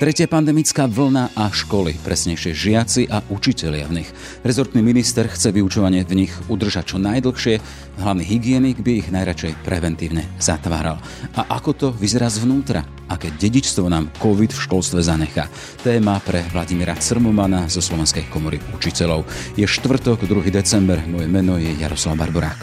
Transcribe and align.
Tretia 0.00 0.24
pandemická 0.24 0.88
vlna 0.88 1.36
a 1.36 1.52
školy, 1.52 1.92
presnejšie 2.00 2.56
žiaci 2.56 3.12
a 3.12 3.20
učitelia 3.28 3.84
v 3.84 4.00
nich. 4.00 4.08
Rezortný 4.40 4.80
minister 4.80 5.28
chce 5.28 5.52
vyučovanie 5.52 6.08
v 6.08 6.24
nich 6.24 6.32
udržať 6.48 6.96
čo 6.96 6.96
najdlhšie, 6.96 7.60
hlavný 8.00 8.24
hygienik 8.24 8.80
by 8.80 9.04
ich 9.04 9.12
najradšej 9.12 9.60
preventívne 9.60 10.24
zatváral. 10.40 10.96
A 11.36 11.52
ako 11.52 11.70
to 11.76 11.86
vyzerá 11.92 12.32
zvnútra? 12.32 12.80
Aké 13.12 13.28
dedičstvo 13.28 13.92
nám 13.92 14.08
COVID 14.24 14.56
v 14.56 14.62
školstve 14.64 15.04
zanechá? 15.04 15.52
Téma 15.84 16.16
pre 16.24 16.48
Vladimíra 16.48 16.96
Crmomana 16.96 17.68
zo 17.68 17.84
Slovenskej 17.84 18.24
komory 18.32 18.56
učiteľov. 18.72 19.28
Je 19.60 19.68
štvrtok, 19.68 20.24
2. 20.24 20.48
december, 20.48 20.96
moje 21.12 21.28
meno 21.28 21.60
je 21.60 21.76
Jaroslav 21.76 22.16
Barborák. 22.16 22.56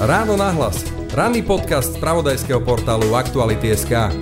Ráno 0.00 0.40
nahlas. 0.40 0.80
Ranný 1.12 1.44
podcast 1.44 1.92
z 1.92 2.00
pravodajského 2.00 2.64
portálu 2.64 3.12
Aktuality.sk. 3.12 4.16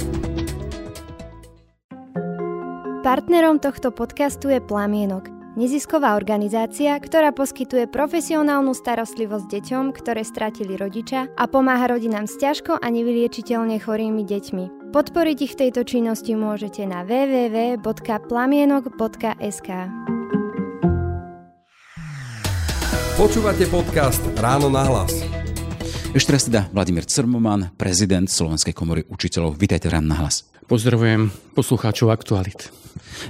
Partnerom 3.06 3.62
tohto 3.62 3.94
podcastu 3.94 4.50
je 4.50 4.58
Plamienok, 4.58 5.30
nezisková 5.54 6.18
organizácia, 6.18 6.90
ktorá 6.98 7.30
poskytuje 7.30 7.86
profesionálnu 7.86 8.74
starostlivosť 8.74 9.46
deťom, 9.46 9.94
ktoré 9.94 10.26
stratili 10.26 10.74
rodiča 10.74 11.30
a 11.38 11.46
pomáha 11.46 11.94
rodinám 11.94 12.26
s 12.26 12.34
ťažko 12.34 12.82
a 12.82 12.86
nevyliečiteľne 12.90 13.78
chorými 13.78 14.26
deťmi. 14.26 14.90
Podporiť 14.90 15.38
ich 15.38 15.54
v 15.54 15.58
tejto 15.62 15.86
činnosti 15.86 16.34
môžete 16.34 16.82
na 16.82 17.06
www.plamienok.sk. 17.06 19.68
Počúvate 23.14 23.70
podcast 23.70 24.26
Ráno 24.34 24.66
na 24.66 24.82
hlas. 24.82 25.14
Ešte 26.10 26.34
raz 26.34 26.50
teda 26.50 26.66
Vladimír 26.74 27.06
Crmoman, 27.06 27.70
prezident 27.78 28.26
Slovenskej 28.26 28.74
komory 28.74 29.06
učiteľov. 29.06 29.62
Vítajte 29.62 29.94
ráno 29.94 30.10
na 30.10 30.26
hlas. 30.26 30.55
Pozdravujem 30.66 31.30
poslucháčov 31.54 32.10
Aktualit. 32.10 32.74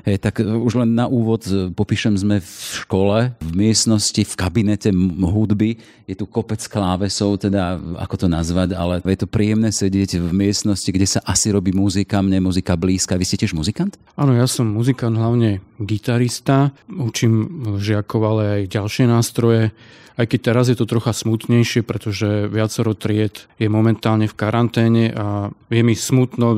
Hej, 0.09 0.25
tak 0.25 0.41
e, 0.41 0.48
už 0.48 0.81
len 0.81 0.97
na 0.97 1.05
úvod 1.05 1.45
e, 1.45 1.69
popíšem, 1.69 2.17
sme 2.17 2.41
v 2.41 2.48
škole, 2.81 3.37
v 3.37 3.53
miestnosti, 3.53 4.25
v 4.25 4.34
kabinete 4.41 4.89
hudby. 5.20 5.77
Je 6.09 6.17
tu 6.17 6.25
kopec 6.25 6.65
klávesov, 6.65 7.45
teda 7.45 7.77
ako 8.01 8.25
to 8.25 8.27
nazvať, 8.33 8.73
ale 8.73 9.05
je 9.05 9.20
to 9.20 9.28
príjemné 9.28 9.69
sedieť 9.69 10.17
v 10.17 10.33
miestnosti, 10.33 10.89
kde 10.89 11.05
sa 11.05 11.20
asi 11.28 11.53
robí 11.53 11.77
muzika, 11.77 12.25
mne 12.25 12.41
muzika 12.41 12.73
blízka. 12.73 13.20
Vy 13.20 13.28
ste 13.28 13.45
tiež 13.45 13.53
muzikant? 13.53 14.00
Áno, 14.17 14.33
ja 14.33 14.48
som 14.48 14.73
muzikant, 14.73 15.12
hlavne 15.12 15.61
gitarista. 15.77 16.73
Učím 16.89 17.69
žiakov, 17.77 18.21
ale 18.25 18.43
aj 18.65 18.81
ďalšie 18.81 19.05
nástroje. 19.12 19.77
Aj 20.17 20.25
keď 20.25 20.41
teraz 20.41 20.72
je 20.72 20.77
to 20.81 20.89
trocha 20.89 21.12
smutnejšie, 21.12 21.84
pretože 21.84 22.48
viacero 22.48 22.97
tried 22.97 23.45
je 23.61 23.69
momentálne 23.69 24.25
v 24.25 24.33
karanténe 24.33 25.12
a 25.12 25.53
je 25.69 25.83
mi 25.84 25.92
smutno, 25.92 26.56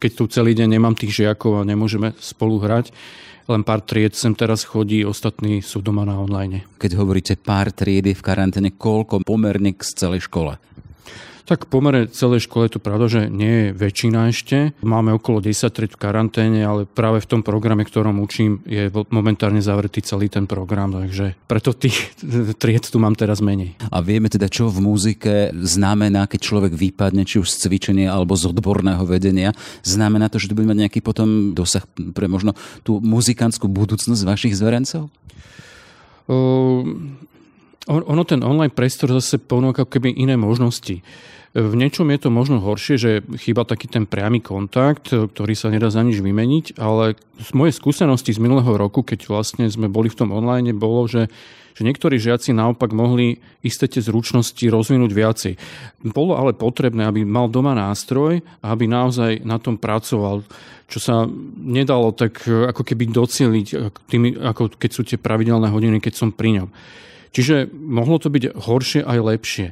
keď 0.00 0.10
tu 0.16 0.24
celý 0.32 0.56
deň 0.56 0.80
nemám 0.80 0.96
tých 0.96 1.20
žiakov 1.20 1.60
a 1.60 1.68
nemôžeme 1.68 2.16
spolu 2.16 2.56
hrať. 2.56 2.96
Len 3.48 3.64
pár 3.64 3.80
tried 3.84 4.12
sem 4.12 4.32
teraz 4.36 4.64
chodí, 4.64 5.04
ostatní 5.04 5.64
sú 5.64 5.80
doma 5.84 6.04
na 6.04 6.16
online. 6.16 6.64
Keď 6.80 6.92
hovoríte 6.96 7.36
pár 7.36 7.72
triedy 7.72 8.12
v 8.12 8.24
karanténe, 8.24 8.72
koľko 8.72 9.24
pomerne 9.24 9.72
k 9.72 9.80
celej 9.84 10.28
škole? 10.28 10.56
Tak 11.48 11.72
pomere 11.72 12.12
celej 12.12 12.44
škole 12.44 12.68
to 12.68 12.76
pravda, 12.76 13.08
že 13.08 13.20
nie 13.32 13.48
je 13.48 13.66
väčšina 13.72 14.28
ešte. 14.28 14.76
Máme 14.84 15.16
okolo 15.16 15.40
10 15.40 15.72
tried 15.72 15.96
v 15.96 15.96
karanténe, 15.96 16.60
ale 16.60 16.84
práve 16.84 17.24
v 17.24 17.30
tom 17.32 17.40
programe, 17.40 17.88
ktorom 17.88 18.20
učím, 18.20 18.60
je 18.68 18.92
momentálne 19.08 19.64
zavretý 19.64 20.04
celý 20.04 20.28
ten 20.28 20.44
program, 20.44 20.92
takže 20.92 21.40
preto 21.48 21.72
tých 21.72 22.12
tried 22.60 22.84
tu 22.84 23.00
mám 23.00 23.16
teraz 23.16 23.40
menej. 23.40 23.80
A 23.88 24.04
vieme 24.04 24.28
teda, 24.28 24.52
čo 24.52 24.68
v 24.68 24.84
muzike 24.84 25.56
znamená, 25.56 26.28
keď 26.28 26.40
človek 26.44 26.76
vypadne, 26.76 27.24
či 27.24 27.40
už 27.40 27.48
z 27.48 27.64
cvičenia 27.64 28.12
alebo 28.12 28.36
z 28.36 28.52
odborného 28.52 29.08
vedenia. 29.08 29.56
Znamená 29.80 30.28
to, 30.28 30.36
že 30.36 30.52
tu 30.52 30.54
bude 30.54 30.68
mať 30.68 30.84
nejaký 30.84 31.00
potom 31.00 31.56
dosah 31.56 31.88
pre 32.12 32.28
možno 32.28 32.52
tú 32.84 33.00
muzikantskú 33.00 33.72
budúcnosť 33.72 34.20
vašich 34.20 34.52
zverencov? 34.52 35.08
Uh, 36.28 36.84
ono 37.88 38.22
ten 38.28 38.44
online 38.44 38.76
priestor 38.76 39.16
zase 39.16 39.40
ponúka 39.40 39.88
keby 39.88 40.12
iné 40.12 40.36
možnosti. 40.36 41.00
V 41.56 41.74
niečom 41.74 42.12
je 42.12 42.20
to 42.20 42.28
možno 42.28 42.60
horšie, 42.60 42.96
že 43.00 43.10
chýba 43.40 43.64
taký 43.64 43.88
ten 43.88 44.04
priamy 44.04 44.44
kontakt, 44.44 45.08
ktorý 45.08 45.56
sa 45.56 45.72
nedá 45.72 45.88
za 45.88 46.04
nič 46.04 46.20
vymeniť, 46.20 46.76
ale 46.76 47.16
z 47.40 47.50
mojej 47.56 47.72
skúsenosti 47.72 48.36
z 48.36 48.42
minulého 48.44 48.76
roku, 48.76 49.00
keď 49.00 49.32
vlastne 49.32 49.64
sme 49.68 49.88
boli 49.88 50.12
v 50.12 50.18
tom 50.20 50.30
online, 50.30 50.76
bolo, 50.76 51.08
že 51.08 51.32
že 51.78 51.86
niektorí 51.86 52.18
žiaci 52.18 52.50
naopak 52.58 52.90
mohli 52.90 53.38
isté 53.62 53.86
tie 53.86 54.02
zručnosti 54.02 54.66
rozvinúť 54.66 55.10
viacej. 55.14 55.54
Bolo 56.10 56.34
ale 56.34 56.50
potrebné, 56.50 57.06
aby 57.06 57.22
mal 57.22 57.46
doma 57.46 57.70
nástroj 57.70 58.42
a 58.58 58.74
aby 58.74 58.90
naozaj 58.90 59.46
na 59.46 59.62
tom 59.62 59.78
pracoval, 59.78 60.42
čo 60.90 60.98
sa 60.98 61.30
nedalo 61.54 62.10
tak 62.10 62.42
ako 62.50 62.82
keby 62.82 63.14
docieliť, 63.14 63.94
tými, 64.10 64.42
ako 64.42 64.74
keď 64.74 64.90
sú 64.90 65.06
tie 65.06 65.22
pravidelné 65.22 65.70
hodiny, 65.70 66.02
keď 66.02 66.18
som 66.18 66.34
pri 66.34 66.58
ňom. 66.58 66.68
Čiže 67.30 67.70
mohlo 67.70 68.18
to 68.18 68.26
byť 68.26 68.58
horšie 68.58 69.06
aj 69.06 69.18
lepšie 69.22 69.66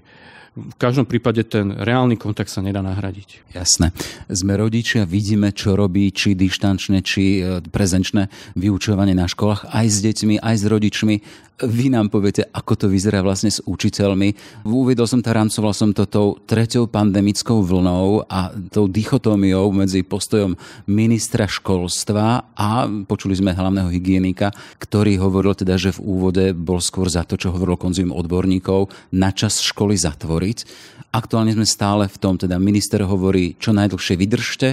v 0.57 0.77
každom 0.81 1.05
prípade 1.05 1.45
ten 1.45 1.69
reálny 1.69 2.17
kontakt 2.17 2.49
sa 2.49 2.65
nedá 2.65 2.81
nahradiť. 2.81 3.53
Jasné. 3.53 3.93
Sme 4.33 4.57
rodičia, 4.57 5.05
vidíme, 5.05 5.53
čo 5.53 5.77
robí 5.77 6.09
či 6.09 6.33
dištančné, 6.33 7.05
či 7.05 7.45
e, 7.45 7.61
prezenčné 7.61 8.33
vyučovanie 8.57 9.13
na 9.13 9.29
školách 9.29 9.69
aj 9.69 9.87
s 9.87 9.99
deťmi, 10.01 10.41
aj 10.41 10.57
s 10.57 10.65
rodičmi. 10.65 11.15
Vy 11.57 11.89
nám 11.89 12.13
poviete, 12.13 12.45
ako 12.53 12.85
to 12.85 12.87
vyzerá 12.93 13.25
vlastne 13.25 13.49
s 13.49 13.65
učiteľmi. 13.65 14.61
Uvedol 14.69 15.09
som 15.09 15.25
to, 15.25 15.33
som 15.73 15.97
to 15.97 16.05
tou 16.05 16.37
treťou 16.45 16.85
pandemickou 16.85 17.65
vlnou 17.65 18.29
a 18.29 18.53
tou 18.69 18.85
dichotómiou 18.85 19.73
medzi 19.73 20.05
postojom 20.05 20.53
ministra 20.85 21.49
školstva 21.49 22.53
a 22.53 22.69
počuli 23.09 23.41
sme 23.41 23.57
hlavného 23.57 23.89
hygienika, 23.89 24.53
ktorý 24.77 25.17
hovoril 25.17 25.57
teda, 25.57 25.81
že 25.81 25.97
v 25.97 26.05
úvode 26.05 26.45
bol 26.53 26.77
skôr 26.77 27.09
za 27.09 27.25
to, 27.25 27.41
čo 27.41 27.49
hovoril 27.49 27.81
konzum 27.81 28.13
odborníkov, 28.13 28.93
na 29.17 29.33
čas 29.33 29.65
školy 29.65 29.97
zatvoriť. 29.97 30.46
Aktuálne 31.11 31.57
sme 31.57 31.65
stále 31.65 32.05
v 32.07 32.21
tom, 32.21 32.37
teda 32.37 32.61
minister 32.61 33.01
hovorí, 33.03 33.57
čo 33.57 33.73
najdlhšie 33.73 34.15
vydržte, 34.21 34.69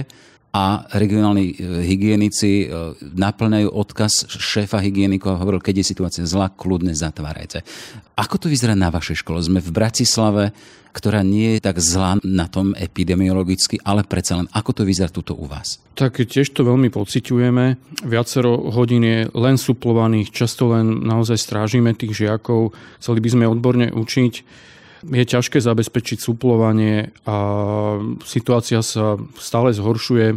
a 0.54 0.86
regionálni 0.94 1.50
e, 1.50 1.54
hygienici 1.82 2.50
e, 2.62 2.66
naplňajú 3.02 3.74
odkaz 3.74 4.30
šéfa 4.30 4.78
hygienikov 4.78 5.34
a 5.34 5.42
hovoril, 5.42 5.58
keď 5.58 5.82
je 5.82 5.90
situácia 5.90 6.22
zlá, 6.22 6.46
kľudne 6.54 6.94
zatvárajte. 6.94 7.66
Ako 8.14 8.38
to 8.38 8.46
vyzerá 8.46 8.78
na 8.78 8.94
vašej 8.94 9.26
škole? 9.26 9.42
Sme 9.42 9.58
v 9.58 9.74
Bratislave, 9.74 10.54
ktorá 10.94 11.26
nie 11.26 11.58
je 11.58 11.60
tak 11.66 11.82
zlá 11.82 12.22
na 12.22 12.46
tom 12.46 12.70
epidemiologicky, 12.78 13.82
ale 13.82 14.06
predsa 14.06 14.38
len 14.38 14.46
ako 14.54 14.70
to 14.70 14.82
vyzerá 14.86 15.10
tuto 15.10 15.34
u 15.34 15.50
vás? 15.50 15.82
Tak 15.98 16.22
tiež 16.22 16.54
to 16.54 16.62
veľmi 16.62 16.86
pociťujeme. 16.86 17.98
Viacero 18.06 18.70
hodín 18.70 19.02
je 19.02 19.26
len 19.34 19.58
suplovaných, 19.58 20.30
často 20.30 20.70
len 20.70 21.02
naozaj 21.02 21.34
strážime 21.34 21.98
tých 21.98 22.14
žiakov. 22.14 22.70
Chceli 23.02 23.18
by 23.18 23.28
sme 23.34 23.50
odborne 23.50 23.90
učiť 23.90 24.62
je 25.10 25.24
ťažké 25.24 25.60
zabezpečiť 25.60 26.18
suplovanie 26.20 27.12
a 27.28 27.36
situácia 28.24 28.80
sa 28.80 29.20
stále 29.36 29.76
zhoršuje. 29.76 30.26
E, 30.32 30.36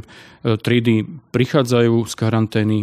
triedy 0.60 1.08
prichádzajú 1.32 2.04
z 2.08 2.14
karantény, 2.18 2.80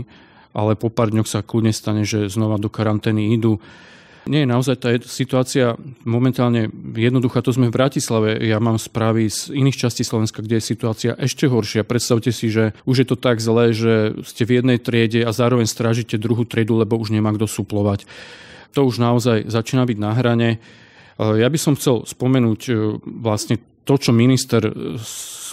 ale 0.56 0.78
po 0.78 0.88
pár 0.88 1.12
dňoch 1.12 1.28
sa 1.28 1.44
kľudne 1.44 1.74
stane, 1.74 2.08
že 2.08 2.32
znova 2.32 2.56
do 2.56 2.72
karantény 2.72 3.34
idú. 3.36 3.60
Nie, 4.24 4.48
naozaj 4.48 4.76
tá 4.80 4.88
situácia 5.04 5.76
momentálne 6.08 6.72
jednoduchá. 6.96 7.44
To 7.44 7.52
sme 7.52 7.68
v 7.68 7.76
Bratislave. 7.76 8.40
Ja 8.40 8.56
mám 8.56 8.80
správy 8.80 9.28
z 9.28 9.52
iných 9.52 9.76
častí 9.76 10.00
Slovenska, 10.00 10.40
kde 10.40 10.56
je 10.56 10.70
situácia 10.72 11.12
ešte 11.20 11.44
horšia. 11.44 11.84
Predstavte 11.84 12.32
si, 12.32 12.48
že 12.48 12.72
už 12.88 13.04
je 13.04 13.06
to 13.12 13.20
tak 13.20 13.44
zlé, 13.44 13.76
že 13.76 14.16
ste 14.24 14.48
v 14.48 14.64
jednej 14.64 14.80
triede 14.80 15.28
a 15.28 15.30
zároveň 15.36 15.68
strážite 15.68 16.16
druhú 16.16 16.48
triedu, 16.48 16.80
lebo 16.80 16.96
už 16.96 17.12
nemá 17.12 17.36
kto 17.36 17.44
suplovať. 17.44 18.08
To 18.72 18.88
už 18.88 18.96
naozaj 18.96 19.44
začína 19.52 19.84
byť 19.84 19.98
na 20.00 20.10
hrane. 20.16 20.50
Eh, 21.18 21.42
ja 21.42 21.48
by 21.48 21.58
som 21.58 21.78
chcel 21.78 22.02
spomenúť 22.02 22.60
eh, 22.70 22.76
vlastne 23.22 23.58
to, 23.84 23.94
čo 23.94 24.10
minister 24.10 24.66
eh, 24.66 24.72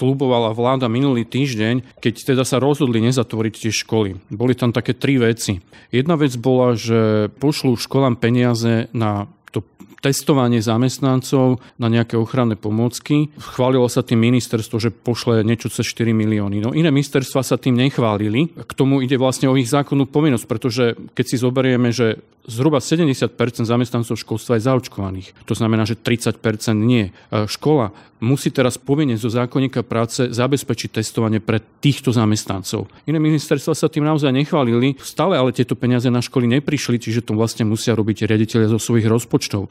slubovala 0.01 0.57
vláda 0.57 0.89
minulý 0.89 1.29
týždeň, 1.29 2.01
keď 2.01 2.33
teda 2.33 2.43
sa 2.43 2.57
rozhodli 2.57 2.97
nezatvoriť 3.05 3.53
tie 3.53 3.73
školy. 3.73 4.17
Boli 4.33 4.57
tam 4.57 4.73
také 4.73 4.97
tri 4.97 5.21
veci. 5.21 5.61
Jedna 5.93 6.17
vec 6.17 6.33
bola, 6.41 6.73
že 6.73 7.29
pošlú 7.37 7.77
školám 7.77 8.17
peniaze 8.17 8.89
na 8.97 9.29
to 9.51 9.61
testovanie 10.01 10.59
zamestnancov 10.65 11.61
na 11.77 11.87
nejaké 11.87 12.17
ochranné 12.17 12.57
pomôcky. 12.57 13.29
Chválilo 13.37 13.85
sa 13.85 14.01
tým 14.01 14.17
ministerstvo, 14.17 14.81
že 14.81 14.89
pošle 14.89 15.45
niečo 15.45 15.69
cez 15.69 15.85
4 15.93 16.09
milióny. 16.09 16.57
No 16.57 16.73
iné 16.73 16.89
ministerstva 16.89 17.45
sa 17.45 17.61
tým 17.61 17.77
nechválili. 17.77 18.49
K 18.65 18.71
tomu 18.73 19.05
ide 19.05 19.21
vlastne 19.21 19.47
o 19.47 19.55
ich 19.55 19.69
zákonnú 19.69 20.09
povinnosť, 20.09 20.45
pretože 20.49 20.97
keď 21.13 21.25
si 21.29 21.37
zoberieme, 21.37 21.93
že 21.93 22.17
zhruba 22.49 22.81
70% 22.81 23.37
zamestnancov 23.61 24.17
školstva 24.17 24.57
je 24.57 24.65
zaočkovaných. 24.65 25.45
To 25.45 25.53
znamená, 25.53 25.85
že 25.85 25.93
30 25.93 26.41
nie. 26.73 27.13
E, 27.29 27.45
škola 27.45 27.93
musí 28.21 28.53
teraz 28.53 28.77
povinne 28.77 29.17
zo 29.17 29.29
zákonníka 29.29 29.81
práce 29.81 30.29
zabezpečiť 30.29 31.01
testovanie 31.01 31.41
pre 31.41 31.57
týchto 31.81 32.13
zamestnancov. 32.13 32.85
Iné 33.09 33.17
ministerstva 33.17 33.73
sa 33.73 33.89
tým 33.89 34.05
naozaj 34.05 34.29
nechválili, 34.29 34.97
stále 35.01 35.37
ale 35.37 35.53
tieto 35.53 35.73
peniaze 35.73 36.09
na 36.13 36.21
školy 36.21 36.45
neprišli, 36.61 37.01
čiže 37.01 37.25
to 37.25 37.33
vlastne 37.33 37.65
musia 37.65 37.97
robiť 37.97 38.29
riaditeľia 38.29 38.73
zo 38.77 38.79
svojich 38.79 39.09
rozpočtov. 39.09 39.40
odščal. 39.41 39.67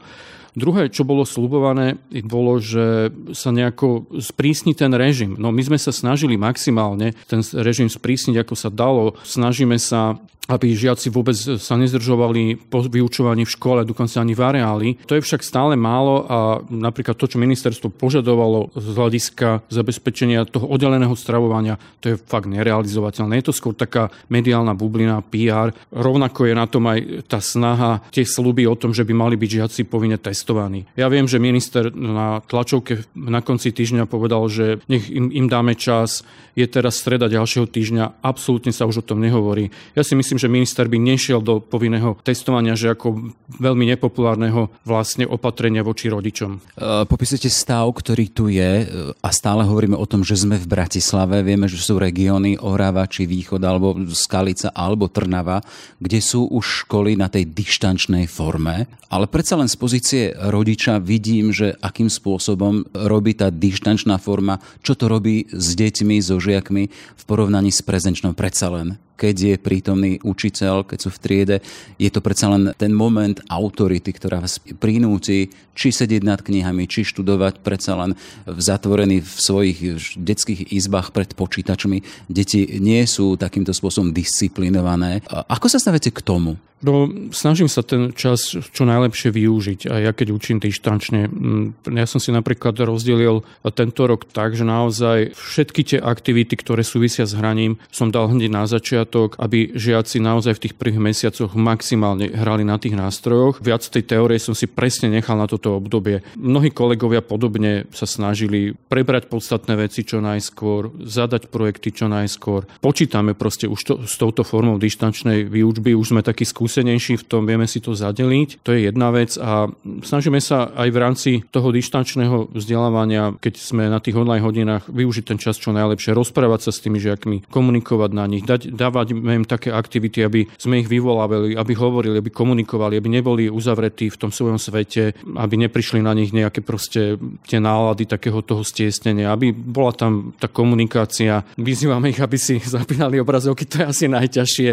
Druhé, 0.51 0.91
čo 0.91 1.07
bolo 1.07 1.23
slubované, 1.23 1.95
bolo, 2.27 2.59
že 2.59 3.11
sa 3.31 3.55
nejako 3.55 4.11
sprísni 4.19 4.75
ten 4.75 4.91
režim. 4.91 5.39
No 5.39 5.49
my 5.55 5.63
sme 5.63 5.79
sa 5.79 5.95
snažili 5.95 6.35
maximálne 6.35 7.15
ten 7.27 7.39
režim 7.55 7.87
sprísniť, 7.87 8.43
ako 8.43 8.55
sa 8.59 8.67
dalo. 8.67 9.15
Snažíme 9.23 9.79
sa 9.79 10.19
aby 10.51 10.75
žiaci 10.75 11.07
vôbec 11.07 11.37
sa 11.37 11.79
nezdržovali 11.79 12.59
po 12.67 12.83
vyučovaní 12.83 13.47
v 13.47 13.53
škole, 13.55 13.87
dokonca 13.87 14.19
ani 14.19 14.35
v 14.35 14.41
areáli. 14.43 14.89
To 15.07 15.15
je 15.15 15.23
však 15.23 15.45
stále 15.45 15.79
málo 15.79 16.27
a 16.27 16.37
napríklad 16.67 17.15
to, 17.15 17.31
čo 17.31 17.39
ministerstvo 17.39 17.87
požadovalo 17.93 18.73
z 18.75 18.87
hľadiska 18.91 19.63
zabezpečenia 19.71 20.43
toho 20.49 20.67
oddeleného 20.67 21.15
stravovania, 21.15 21.79
to 22.03 22.13
je 22.13 22.19
fakt 22.19 22.51
nerealizovateľné. 22.51 23.39
Je 23.39 23.47
to 23.47 23.55
skôr 23.55 23.71
taká 23.71 24.11
mediálna 24.27 24.75
bublina, 24.75 25.23
PR. 25.23 25.71
Rovnako 25.93 26.51
je 26.51 26.53
na 26.57 26.65
tom 26.67 26.83
aj 26.89 27.29
tá 27.31 27.39
snaha, 27.39 28.03
tie 28.11 28.27
sluby 28.27 28.67
o 28.67 28.75
tom, 28.75 28.91
že 28.91 29.07
by 29.07 29.13
mali 29.15 29.35
byť 29.39 29.49
žiaci 29.61 29.81
povinne 29.87 30.19
testovaní. 30.41 30.89
Ja 30.97 31.05
viem, 31.05 31.29
že 31.29 31.37
minister 31.37 31.93
na 31.93 32.41
tlačovke 32.41 33.05
na 33.13 33.45
konci 33.45 33.69
týždňa 33.69 34.09
povedal, 34.09 34.49
že 34.49 34.81
nech 34.89 35.05
im, 35.13 35.29
im 35.29 35.45
dáme 35.45 35.77
čas, 35.77 36.25
je 36.57 36.65
teraz 36.65 36.97
streda 36.97 37.29
ďalšieho 37.29 37.69
týždňa, 37.69 38.25
absolútne 38.25 38.73
sa 38.73 38.89
už 38.89 39.05
o 39.05 39.07
tom 39.07 39.21
nehovorí. 39.21 39.69
Ja 39.93 40.01
si 40.01 40.17
myslím, 40.17 40.41
že 40.41 40.49
minister 40.49 40.89
by 40.89 40.97
nešiel 40.97 41.45
do 41.45 41.61
povinného 41.61 42.17
testovania, 42.25 42.73
že 42.73 42.97
ako 42.97 43.31
veľmi 43.61 43.85
nepopulárneho 43.93 44.73
vlastne 44.81 45.29
opatrenia 45.29 45.85
voči 45.85 46.09
rodičom. 46.09 46.57
E, 46.57 46.59
popisujete 47.05 47.47
stav, 47.47 47.85
ktorý 47.93 48.25
tu 48.33 48.49
je 48.49 48.71
e, 48.81 48.85
a 49.21 49.29
stále 49.29 49.63
hovoríme 49.63 49.95
o 49.95 50.09
tom, 50.09 50.25
že 50.25 50.41
sme 50.41 50.57
v 50.57 50.67
Bratislave. 50.67 51.45
Vieme, 51.45 51.69
že 51.69 51.77
sú 51.77 52.01
regióny 52.01 52.57
Orava 52.59 53.05
či 53.05 53.29
Východ 53.29 53.61
alebo 53.61 53.93
Skalica 54.11 54.73
alebo 54.73 55.07
Trnava, 55.07 55.61
kde 56.01 56.19
sú 56.19 56.49
už 56.49 56.87
školy 56.87 57.15
na 57.15 57.29
tej 57.29 57.47
dištančnej 57.47 58.25
forme. 58.27 58.89
Ale 59.11 59.27
predsa 59.27 59.59
len 59.59 59.67
z 59.67 59.75
pozície 59.75 60.23
rodiča 60.37 61.01
vidím, 61.03 61.51
že 61.51 61.75
akým 61.79 62.07
spôsobom 62.07 62.87
robí 62.93 63.35
tá 63.35 63.51
dištančná 63.51 64.17
forma, 64.17 64.59
čo 64.81 64.95
to 64.95 65.11
robí 65.11 65.49
s 65.51 65.75
deťmi, 65.75 66.17
so 66.23 66.39
žiakmi 66.39 66.83
v 66.91 67.23
porovnaní 67.27 67.69
s 67.69 67.83
prezenčnou 67.83 68.35
predsa 68.35 68.71
len 68.71 68.99
keď 69.21 69.35
je 69.37 69.55
prítomný 69.61 70.11
učiteľ, 70.25 70.81
keď 70.81 70.97
sú 70.97 71.09
v 71.13 71.21
triede, 71.21 71.57
je 72.01 72.09
to 72.09 72.25
predsa 72.25 72.49
len 72.49 72.73
ten 72.73 72.89
moment 72.89 73.37
autority, 73.53 74.09
ktorá 74.09 74.41
vás 74.41 74.57
prinúti 74.81 75.53
či 75.77 75.93
sedieť 75.93 76.25
nad 76.25 76.41
knihami, 76.41 76.89
či 76.89 77.05
študovať 77.05 77.61
predsa 77.61 78.01
len 78.01 78.17
zatvorený 78.49 79.21
v 79.21 79.29
svojich 79.37 79.77
detských 80.17 80.73
izbách 80.73 81.13
pred 81.13 81.37
počítačmi. 81.37 82.01
Deti 82.33 82.81
nie 82.81 83.05
sú 83.05 83.37
takýmto 83.37 83.77
spôsobom 83.77 84.09
disciplinované. 84.09 85.21
Ako 85.29 85.69
sa 85.69 85.77
staviete 85.77 86.09
k 86.09 86.25
tomu? 86.25 86.57
No, 86.81 87.05
snažím 87.29 87.69
sa 87.69 87.85
ten 87.85 88.09
čas 88.17 88.57
čo 88.57 88.83
najlepšie 88.89 89.29
využiť. 89.29 89.79
A 89.93 90.01
ja 90.01 90.11
keď 90.17 90.33
učím 90.33 90.57
dištančne, 90.57 91.29
mm, 91.29 91.93
ja 91.93 92.09
som 92.09 92.17
si 92.17 92.33
napríklad 92.33 92.73
rozdelil 92.81 93.45
tento 93.77 94.09
rok 94.09 94.25
tak, 94.25 94.57
že 94.57 94.65
naozaj 94.65 95.37
všetky 95.37 95.81
tie 95.85 95.99
aktivity, 96.01 96.57
ktoré 96.57 96.81
súvisia 96.81 97.29
s 97.29 97.37
hraním, 97.37 97.77
som 97.93 98.09
dal 98.09 98.33
hneď 98.33 98.49
na 98.49 98.65
začiatok, 98.65 99.37
aby 99.37 99.77
žiaci 99.77 100.17
naozaj 100.17 100.57
v 100.57 100.63
tých 100.67 100.77
prvých 100.77 101.01
mesiacoch 101.01 101.53
maximálne 101.53 102.33
hrali 102.33 102.65
na 102.65 102.81
tých 102.81 102.97
nástrojoch. 102.97 103.61
Viac 103.61 103.85
tej 103.85 104.01
teórie 104.01 104.41
som 104.41 104.57
si 104.57 104.65
presne 104.65 105.13
nechal 105.13 105.37
na 105.37 105.45
toto 105.45 105.77
obdobie. 105.77 106.25
Mnohí 106.33 106.73
kolegovia 106.73 107.21
podobne 107.21 107.85
sa 107.93 108.09
snažili 108.09 108.73
prebrať 108.73 109.29
podstatné 109.29 109.77
veci 109.77 110.01
čo 110.01 110.17
najskôr, 110.17 110.97
zadať 110.97 111.53
projekty 111.53 111.93
čo 111.93 112.09
najskôr. 112.09 112.65
Počítame 112.81 113.37
proste 113.37 113.69
už 113.69 113.81
to, 113.85 113.93
s 114.09 114.17
touto 114.17 114.41
formou 114.41 114.81
dištančnej 114.81 115.45
výučby, 115.45 115.93
už 115.93 116.17
sme 116.17 116.25
takí 116.25 116.41
skúsení 116.41 116.70
skúsenejší 116.71 117.19
v 117.19 117.27
tom, 117.27 117.43
vieme 117.43 117.67
si 117.67 117.83
to 117.83 117.91
zadeliť. 117.91 118.63
To 118.63 118.71
je 118.71 118.87
jedna 118.87 119.11
vec 119.11 119.35
a 119.35 119.67
snažíme 120.07 120.39
sa 120.39 120.71
aj 120.71 120.87
v 120.87 120.97
rámci 121.03 121.31
toho 121.51 121.67
dištančného 121.75 122.55
vzdelávania, 122.55 123.35
keď 123.43 123.59
sme 123.59 123.91
na 123.91 123.99
tých 123.99 124.15
online 124.15 124.39
hodinách, 124.39 124.87
využiť 124.87 125.27
ten 125.27 125.35
čas 125.35 125.59
čo 125.59 125.75
najlepšie, 125.75 126.15
rozprávať 126.15 126.63
sa 126.63 126.71
s 126.71 126.79
tými 126.79 126.95
žiakmi, 127.03 127.51
komunikovať 127.51 128.11
na 128.15 128.23
nich, 128.23 128.47
dať, 128.47 128.71
dávať 128.71 129.19
im 129.19 129.43
také 129.43 129.75
aktivity, 129.75 130.23
aby 130.23 130.47
sme 130.55 130.79
ich 130.79 130.87
vyvolávali, 130.87 131.59
aby 131.59 131.73
hovorili, 131.75 132.23
aby 132.23 132.31
komunikovali, 132.31 132.95
aby 132.95 133.09
neboli 133.11 133.51
uzavretí 133.51 134.07
v 134.07 134.15
tom 134.15 134.31
svojom 134.31 134.55
svete, 134.55 135.11
aby 135.35 135.67
neprišli 135.67 135.99
na 135.99 136.15
nich 136.15 136.31
nejaké 136.31 136.63
proste 136.63 137.19
tie 137.51 137.59
nálady 137.59 138.07
takého 138.07 138.39
toho 138.39 138.63
stiesnenia, 138.63 139.35
aby 139.35 139.51
bola 139.51 139.91
tam 139.91 140.31
tá 140.39 140.47
komunikácia. 140.47 141.43
Vyzývame 141.59 142.15
ich, 142.15 142.23
aby 142.23 142.39
si 142.39 142.63
zapínali 142.79 143.19
obrazovky, 143.19 143.67
to 143.67 143.83
je 143.83 143.91
asi 143.91 144.05
najťažšie, 144.07 144.69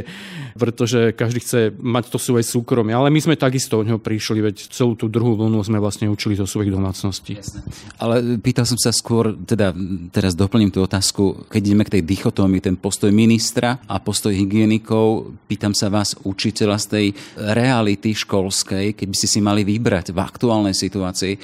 pretože 0.55 1.11
každý 1.19 1.43
chce 1.43 1.61
mať 1.89 2.13
to 2.13 2.21
svoje 2.21 2.45
súkromie. 2.45 2.93
Ale 2.93 3.09
my 3.09 3.21
sme 3.25 3.41
takisto 3.41 3.81
od 3.81 3.89
neho 3.89 3.97
prišli, 3.97 4.45
veď 4.45 4.69
celú 4.69 4.93
tú 4.93 5.09
druhú 5.09 5.35
vlnu 5.41 5.65
sme 5.65 5.81
vlastne 5.81 6.13
učili 6.13 6.37
zo 6.37 6.45
svojich 6.45 6.69
domácností. 6.69 7.41
Jasne. 7.41 7.65
Ale 7.97 8.37
pýtal 8.39 8.69
som 8.69 8.77
sa 8.77 8.93
skôr, 8.93 9.33
teda 9.33 9.73
teraz 10.13 10.37
doplním 10.37 10.69
tú 10.69 10.85
otázku, 10.85 11.49
keď 11.49 11.61
ideme 11.65 11.85
k 11.89 11.99
tej 11.99 12.03
dichotómii, 12.05 12.61
ten 12.61 12.77
postoj 12.77 13.09
ministra 13.09 13.81
a 13.89 13.97
postoj 13.97 14.37
hygienikov, 14.37 15.33
pýtam 15.49 15.73
sa 15.73 15.89
vás, 15.89 16.13
učiteľa 16.29 16.77
z 16.77 16.87
tej 16.87 17.07
reality 17.41 18.13
školskej, 18.13 18.93
keby 18.93 19.15
ste 19.17 19.29
si 19.31 19.41
mali 19.41 19.65
vybrať 19.65 20.13
v 20.13 20.19
aktuálnej 20.21 20.77
situácii 20.77 21.35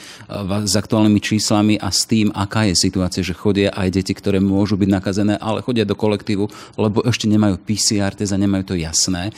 s 0.64 0.74
aktuálnymi 0.76 1.20
číslami 1.22 1.74
a 1.80 1.88
s 1.88 2.04
tým, 2.04 2.28
aká 2.34 2.68
je 2.68 2.76
situácia, 2.76 3.24
že 3.24 3.32
chodia 3.32 3.72
aj 3.72 3.88
deti, 3.94 4.12
ktoré 4.12 4.42
môžu 4.42 4.76
byť 4.76 4.90
nakazené, 4.90 5.34
ale 5.40 5.64
chodia 5.64 5.88
do 5.88 5.96
kolektívu, 5.96 6.44
lebo 6.76 7.00
ešte 7.06 7.30
nemajú 7.30 7.56
PCR 7.62 8.12
test 8.12 8.34
a 8.34 8.38
nemajú 8.38 8.74
to 8.74 8.74
jasné 8.76 9.30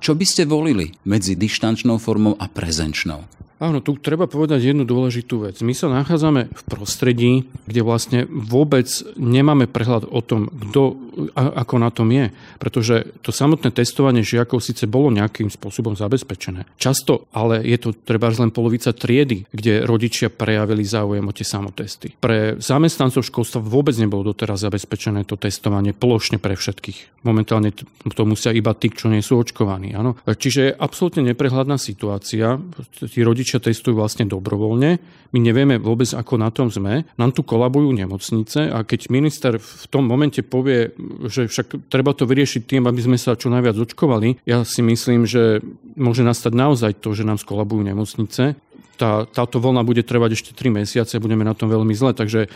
čo 0.00 0.16
by 0.16 0.24
ste 0.26 0.48
volili 0.48 0.94
medzi 1.06 1.38
dištančnou 1.38 2.00
formou 2.00 2.34
a 2.38 2.46
prezenčnou? 2.50 3.43
Áno, 3.62 3.78
tu 3.78 3.94
treba 3.96 4.26
povedať 4.26 4.74
jednu 4.74 4.82
dôležitú 4.82 5.46
vec. 5.46 5.62
My 5.62 5.72
sa 5.72 5.86
nachádzame 5.86 6.50
v 6.50 6.62
prostredí, 6.66 7.32
kde 7.70 7.80
vlastne 7.86 8.26
vôbec 8.26 8.86
nemáme 9.14 9.70
prehľad 9.70 10.10
o 10.10 10.20
tom, 10.20 10.50
kto, 10.50 10.98
ako 11.34 11.74
na 11.78 11.90
tom 11.94 12.10
je. 12.10 12.34
Pretože 12.58 13.14
to 13.22 13.30
samotné 13.30 13.70
testovanie 13.70 14.26
žiakov 14.26 14.58
síce 14.58 14.90
bolo 14.90 15.14
nejakým 15.14 15.48
spôsobom 15.48 15.94
zabezpečené. 15.94 16.66
Často 16.76 17.30
ale 17.30 17.62
je 17.62 17.78
to 17.78 17.94
treba 17.94 18.26
len 18.34 18.50
polovica 18.50 18.90
triedy, 18.90 19.46
kde 19.54 19.86
rodičia 19.86 20.34
prejavili 20.34 20.82
záujem 20.82 21.22
o 21.22 21.32
tie 21.34 21.46
samotesty. 21.46 22.18
Pre 22.18 22.58
zamestnancov 22.58 23.22
školstva 23.22 23.62
vôbec 23.62 23.94
nebolo 23.94 24.34
doteraz 24.34 24.66
zabezpečené 24.66 25.22
to 25.22 25.38
testovanie 25.38 25.94
plošne 25.94 26.42
pre 26.42 26.58
všetkých. 26.58 27.24
Momentálne 27.24 27.72
to 27.72 28.22
musia 28.28 28.52
iba 28.52 28.76
tí, 28.76 28.92
čo 28.92 29.08
nie 29.08 29.24
sú 29.24 29.40
očkovaní. 29.40 29.96
Áno? 29.96 30.18
Čiže 30.26 30.60
je 30.60 30.76
absolútne 30.76 31.24
neprehľadná 31.24 31.80
situácia. 31.80 32.60
Tí 33.00 33.20
rodičia 33.24 33.53
rodičia 33.54 33.70
testujú 33.70 33.94
vlastne 33.94 34.26
dobrovoľne. 34.26 34.90
My 35.30 35.38
nevieme 35.38 35.78
vôbec, 35.78 36.10
ako 36.10 36.34
na 36.38 36.50
tom 36.50 36.70
sme. 36.74 37.06
Nám 37.14 37.30
tu 37.34 37.46
kolabujú 37.46 37.94
nemocnice 37.94 38.70
a 38.70 38.82
keď 38.82 39.10
minister 39.10 39.52
v 39.62 39.84
tom 39.90 40.10
momente 40.10 40.42
povie, 40.42 40.90
že 41.30 41.46
však 41.46 41.86
treba 41.90 42.10
to 42.14 42.26
vyriešiť 42.26 42.62
tým, 42.66 42.82
aby 42.90 43.00
sme 43.02 43.18
sa 43.18 43.38
čo 43.38 43.50
najviac 43.50 43.78
očkovali, 43.78 44.42
ja 44.46 44.66
si 44.66 44.82
myslím, 44.82 45.26
že 45.26 45.62
môže 45.94 46.26
nastať 46.26 46.52
naozaj 46.54 46.92
to, 46.98 47.14
že 47.14 47.26
nám 47.26 47.38
skolabujú 47.38 47.86
nemocnice. 47.86 48.58
Tá, 48.94 49.26
táto 49.26 49.58
voľna 49.58 49.82
bude 49.82 50.06
trvať 50.06 50.38
ešte 50.38 50.50
3 50.54 50.82
mesiace, 50.82 51.18
budeme 51.18 51.42
na 51.42 51.54
tom 51.54 51.66
veľmi 51.66 51.94
zle, 51.98 52.14
takže 52.14 52.46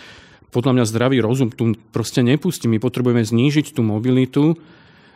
podľa 0.55 0.81
mňa 0.81 0.85
zdravý 0.87 1.19
rozum 1.21 1.50
tu 1.50 1.75
proste 1.90 2.23
nepustí. 2.25 2.71
My 2.71 2.78
potrebujeme 2.78 3.26
znížiť 3.26 3.75
tú 3.75 3.83
mobilitu, 3.83 4.57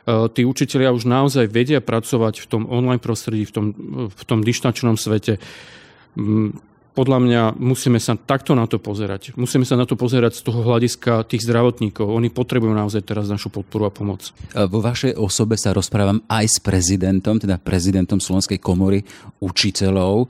tí 0.07 0.43
učiteľia 0.43 0.91
už 0.91 1.07
naozaj 1.07 1.47
vedia 1.47 1.79
pracovať 1.79 2.43
v 2.43 2.47
tom 2.51 2.63
online 2.67 2.99
prostredí, 2.99 3.47
v 3.47 3.53
tom, 3.55 3.67
v 4.11 4.23
tom 4.27 4.43
dištačnom 4.43 4.99
svete. 4.99 5.39
Mm, 6.19 6.59
podľa 6.93 7.19
mňa 7.25 7.43
musíme 7.57 7.97
sa 7.97 8.19
takto 8.21 8.53
na 8.53 8.69
to 8.69 8.77
pozerať. 8.77 9.33
Musíme 9.41 9.65
sa 9.65 9.81
na 9.81 9.89
to 9.89 9.97
pozerať 9.97 10.37
z 10.37 10.43
toho 10.45 10.61
hľadiska 10.61 11.25
tých 11.25 11.49
zdravotníkov. 11.49 12.05
Oni 12.05 12.29
potrebujú 12.29 12.69
naozaj 12.69 13.01
teraz 13.09 13.33
našu 13.33 13.49
podporu 13.49 13.89
a 13.89 13.95
pomoc. 13.95 14.29
E, 14.29 14.69
vo 14.69 14.85
vašej 14.85 15.17
osobe 15.17 15.57
sa 15.57 15.73
rozprávam 15.73 16.21
aj 16.29 16.45
s 16.51 16.59
prezidentom, 16.61 17.41
teda 17.41 17.57
prezidentom 17.57 18.21
Slovenskej 18.21 18.61
komory 18.61 19.01
učiteľov. 19.41 20.29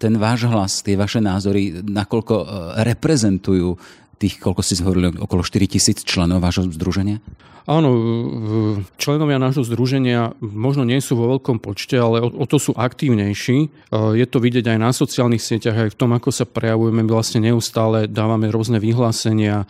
Ten 0.00 0.16
váš 0.16 0.48
hlas, 0.48 0.80
tie 0.80 0.98
vaše 0.98 1.22
názory, 1.22 1.84
nakoľko 1.86 2.34
reprezentujú 2.82 3.78
tých, 4.18 4.42
koľko 4.42 4.60
si 4.66 4.74
hovorili, 4.82 5.14
okolo 5.14 5.46
4 5.46 5.64
tisíc 5.70 6.02
členov 6.02 6.42
vášho 6.42 6.66
združenia? 6.74 7.22
Áno, 7.68 7.92
členovia 8.96 9.36
nášho 9.36 9.60
združenia 9.60 10.32
možno 10.40 10.88
nie 10.88 11.04
sú 11.04 11.20
vo 11.20 11.36
veľkom 11.36 11.60
počte, 11.60 12.00
ale 12.00 12.24
o, 12.24 12.48
to 12.48 12.56
sú 12.56 12.72
aktívnejší. 12.72 13.58
E, 13.60 13.68
je 14.16 14.24
to 14.24 14.40
vidieť 14.40 14.72
aj 14.72 14.78
na 14.80 14.88
sociálnych 14.88 15.44
sieťach, 15.44 15.76
aj 15.76 15.90
v 15.92 15.98
tom, 16.00 16.16
ako 16.16 16.32
sa 16.32 16.48
prejavujeme. 16.48 17.04
Vlastne 17.04 17.44
neustále 17.44 18.08
dávame 18.08 18.48
rôzne 18.48 18.80
vyhlásenia, 18.80 19.68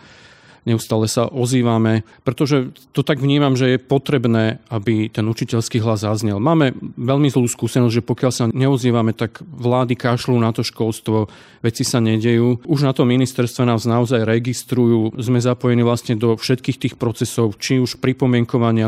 neustále 0.64 1.06
sa 1.06 1.28
ozývame, 1.28 2.02
pretože 2.24 2.72
to 2.96 3.04
tak 3.04 3.20
vnímam, 3.22 3.54
že 3.54 3.76
je 3.76 3.78
potrebné, 3.78 4.58
aby 4.72 5.12
ten 5.12 5.26
učiteľský 5.28 5.78
hlas 5.84 6.02
zaznel. 6.02 6.40
Máme 6.40 6.74
veľmi 6.96 7.28
zlú 7.28 7.46
skúsenosť, 7.46 7.94
že 7.94 8.06
pokiaľ 8.06 8.32
sa 8.32 8.44
neozývame, 8.48 9.12
tak 9.12 9.42
vlády 9.44 9.94
kašľú 9.94 10.38
na 10.40 10.50
to 10.54 10.64
školstvo, 10.64 11.28
veci 11.60 11.82
sa 11.82 11.98
nedejú. 11.98 12.62
Už 12.64 12.86
na 12.86 12.94
to 12.94 13.02
ministerstve 13.04 13.66
nás 13.66 13.84
naozaj 13.84 14.22
registrujú, 14.22 15.14
sme 15.18 15.42
zapojení 15.42 15.82
vlastne 15.82 16.14
do 16.14 16.38
všetkých 16.38 16.78
tých 16.78 16.94
procesov, 16.96 17.58
či 17.58 17.82
už 17.82 17.98
pripomienkovania 17.98 18.86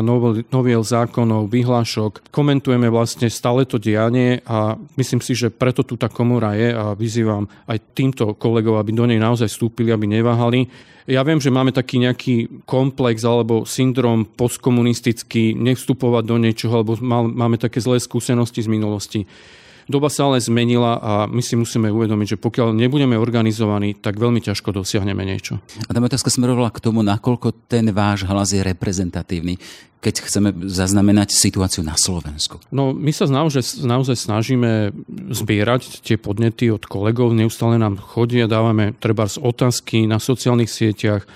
noviel 0.49 0.81
zákonov, 0.81 1.51
vyhlášok. 1.51 2.31
Komentujeme 2.31 2.87
vlastne 2.87 3.27
stále 3.27 3.67
to 3.67 3.75
dianie 3.75 4.39
a 4.47 4.79
myslím 4.95 5.19
si, 5.19 5.35
že 5.35 5.51
preto 5.51 5.83
tu 5.83 5.99
tá 5.99 6.07
komora 6.07 6.55
je 6.55 6.71
a 6.71 6.95
vyzývam 6.95 7.51
aj 7.67 7.77
týmto 7.93 8.33
kolegov, 8.39 8.79
aby 8.79 8.95
do 8.95 9.03
nej 9.03 9.19
naozaj 9.19 9.51
vstúpili, 9.51 9.91
aby 9.91 10.07
neváhali. 10.07 10.71
Ja 11.09 11.25
viem, 11.25 11.41
že 11.41 11.49
máme 11.61 11.69
taký 11.69 12.01
nejaký 12.01 12.65
komplex 12.65 13.21
alebo 13.21 13.69
syndrom 13.69 14.25
postkomunistický, 14.25 15.53
nevstupovať 15.53 16.23
do 16.25 16.35
niečoho, 16.41 16.81
alebo 16.81 16.97
máme 17.05 17.61
také 17.61 17.77
zlé 17.77 18.01
skúsenosti 18.01 18.65
z 18.65 18.69
minulosti. 18.73 19.29
Doba 19.91 20.07
sa 20.07 20.31
ale 20.31 20.39
zmenila 20.39 20.95
a 21.03 21.11
my 21.27 21.43
si 21.43 21.59
musíme 21.59 21.91
uvedomiť, 21.91 22.35
že 22.35 22.41
pokiaľ 22.41 22.71
nebudeme 22.71 23.19
organizovaní, 23.19 23.99
tak 23.99 24.15
veľmi 24.15 24.39
ťažko 24.39 24.71
dosiahneme 24.71 25.27
niečo. 25.27 25.59
A 25.85 25.91
tá 25.91 25.99
otázka 25.99 26.31
smerovala 26.31 26.71
k 26.71 26.79
tomu, 26.79 27.03
nakoľko 27.03 27.67
ten 27.67 27.91
váš 27.91 28.23
hlas 28.23 28.55
je 28.55 28.63
reprezentatívny 28.63 29.59
keď 30.01 30.25
chceme 30.25 30.49
zaznamenať 30.65 31.29
situáciu 31.29 31.85
na 31.85 31.93
Slovensku? 31.93 32.57
No, 32.73 32.89
my 32.89 33.13
sa 33.13 33.29
naozaj, 33.29 33.85
naozaj 33.85 34.17
snažíme 34.17 34.97
zbierať 35.29 36.01
tie 36.01 36.17
podnety 36.17 36.73
od 36.73 36.81
kolegov. 36.89 37.37
Neustále 37.37 37.77
nám 37.77 38.01
chodia, 38.01 38.49
dávame 38.49 38.97
treba 38.97 39.29
z 39.29 39.37
otázky 39.37 40.09
na 40.09 40.17
sociálnych 40.17 40.73
sieťach, 40.73 41.29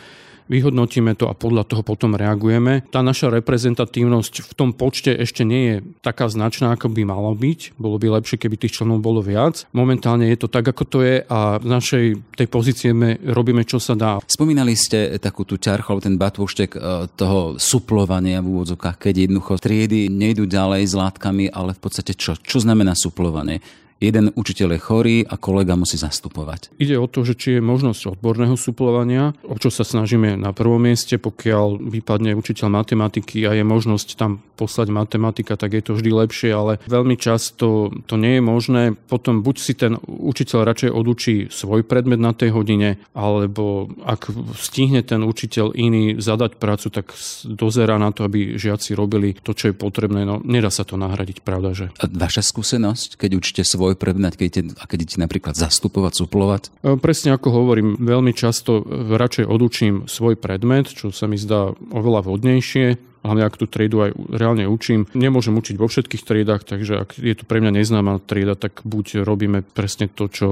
vyhodnotíme 0.48 1.18
to 1.18 1.30
a 1.30 1.38
podľa 1.38 1.66
toho 1.66 1.82
potom 1.82 2.14
reagujeme. 2.14 2.86
Tá 2.94 3.02
naša 3.02 3.34
reprezentatívnosť 3.34 4.34
v 4.46 4.52
tom 4.54 4.70
počte 4.72 5.14
ešte 5.14 5.42
nie 5.48 5.64
je 5.68 5.75
taká 6.02 6.30
značná, 6.30 6.74
ako 6.74 6.92
by 6.94 7.02
malo 7.06 7.34
byť. 7.34 7.78
Bolo 7.78 7.98
by 7.98 8.22
lepšie, 8.22 8.38
keby 8.42 8.56
tých 8.60 8.82
členov 8.82 9.02
bolo 9.02 9.22
viac. 9.25 9.66
Momentálne 9.74 10.30
je 10.30 10.38
to 10.40 10.48
tak, 10.50 10.66
ako 10.70 10.84
to 10.86 11.00
je 11.02 11.16
a 11.25 11.58
v 11.58 11.68
našej 11.68 12.06
tej 12.38 12.48
pozície 12.50 12.92
my 12.94 13.22
robíme, 13.34 13.66
čo 13.66 13.82
sa 13.82 13.98
dá. 13.98 14.22
Spomínali 14.25 14.78
ste 14.78 15.18
takú 15.18 15.44
tú 15.44 15.58
ťarchu, 15.58 15.88
alebo 15.92 16.06
ten 16.06 16.18
batúštek 16.20 16.72
e, 16.75 16.80
toho 17.14 17.58
suplovania 17.58 18.42
v 18.42 18.50
úvodzokách, 18.52 18.98
keď 19.10 19.28
jednoducho 19.28 19.58
triedy 19.58 20.08
nejdú 20.12 20.46
ďalej 20.46 20.84
s 20.86 20.94
látkami, 20.94 21.50
ale 21.50 21.74
v 21.74 21.82
podstate 21.82 22.14
čo? 22.14 22.38
Čo 22.38 22.62
znamená 22.62 22.94
suplovanie? 22.94 23.85
Jeden 24.00 24.32
učiteľ 24.36 24.75
je 24.75 24.80
chorý 24.80 25.18
a 25.24 25.40
kolega 25.40 25.80
musí 25.80 25.96
zastupovať. 25.96 26.75
Ide 26.78 27.00
o 27.00 27.08
to, 27.08 27.24
že 27.24 27.40
či 27.40 27.48
je 27.58 27.62
možnosť 27.64 28.20
odborného 28.20 28.60
suplovania, 28.60 29.32
o 29.48 29.56
čo 29.56 29.72
sa 29.72 29.88
snažíme 29.88 30.36
na 30.36 30.52
prvom 30.52 30.82
mieste, 30.84 31.16
pokiaľ 31.16 31.80
vypadne 31.80 32.36
učiteľ 32.36 32.68
matematiky 32.72 33.48
a 33.48 33.56
je 33.56 33.64
možnosť 33.64 34.08
tam 34.20 34.44
poslať 34.56 34.88
matematika, 34.92 35.60
tak 35.60 35.75
je 35.75 35.84
to 35.84 35.92
vždy 36.00 36.12
lepšie, 36.16 36.52
ale 36.52 36.80
veľmi 36.88 37.20
často 37.20 37.92
to 38.08 38.16
nie 38.16 38.40
je 38.40 38.44
možné. 38.44 38.84
Potom 38.96 39.44
buď 39.44 39.56
si 39.60 39.74
ten 39.75 40.00
učiteľ 40.04 40.60
radšej 40.64 40.92
odučí 40.92 41.36
svoj 41.52 41.84
predmet 41.84 42.20
na 42.20 42.32
tej 42.32 42.56
hodine, 42.56 43.00
alebo 43.12 43.92
ak 44.08 44.32
stihne 44.56 45.04
ten 45.04 45.22
učiteľ 45.28 45.75
iný 45.75 46.18
zadať 46.20 46.56
prácu, 46.56 46.88
tak 46.88 47.12
dozera 47.44 48.00
na 48.00 48.16
to, 48.16 48.28
aby 48.28 48.56
žiaci 48.56 48.96
robili 48.96 49.36
to, 49.44 49.52
čo 49.52 49.72
je 49.72 49.75
potrebné. 49.75 50.24
No, 50.24 50.40
nedá 50.40 50.72
sa 50.72 50.88
to 50.88 50.96
nahradiť, 50.96 51.44
pravda, 51.44 51.75
že? 51.75 51.86
A 52.00 52.08
vaša 52.08 52.42
skúsenosť, 52.42 53.20
keď 53.20 53.32
učíte 53.36 53.64
svoj 53.68 53.85
svoj 53.86 54.01
predmet, 54.01 54.34
keď 54.34 54.74
a 54.82 54.89
keď 54.89 54.98
idete 55.06 55.22
napríklad 55.22 55.54
zastupovať, 55.54 56.25
suplovať? 56.25 56.74
E, 56.82 56.98
presne 56.98 57.38
ako 57.38 57.54
hovorím, 57.54 58.01
veľmi 58.01 58.34
často 58.34 58.82
radšej 59.13 59.46
odučím 59.46 60.10
svoj 60.10 60.34
predmet, 60.42 60.89
čo 60.89 61.13
sa 61.13 61.30
mi 61.30 61.38
zdá 61.38 61.77
oveľa 61.94 62.25
vhodnejšie 62.25 63.13
hlavne 63.25 63.42
ak 63.42 63.58
tú 63.58 63.65
triedu 63.65 64.06
aj 64.06 64.13
reálne 64.38 64.70
učím. 64.70 65.10
Nemôžem 65.18 65.58
učiť 65.58 65.82
vo 65.82 65.89
všetkých 65.89 66.22
triedách, 66.22 66.62
takže 66.62 66.94
ak 67.01 67.18
je 67.18 67.34
to 67.34 67.50
pre 67.50 67.58
mňa 67.58 67.82
neznáma 67.82 68.22
trieda, 68.22 68.54
tak 68.54 68.86
buď 68.86 69.25
robíme 69.25 69.65
presne 69.65 70.06
to, 70.06 70.30
čo 70.30 70.48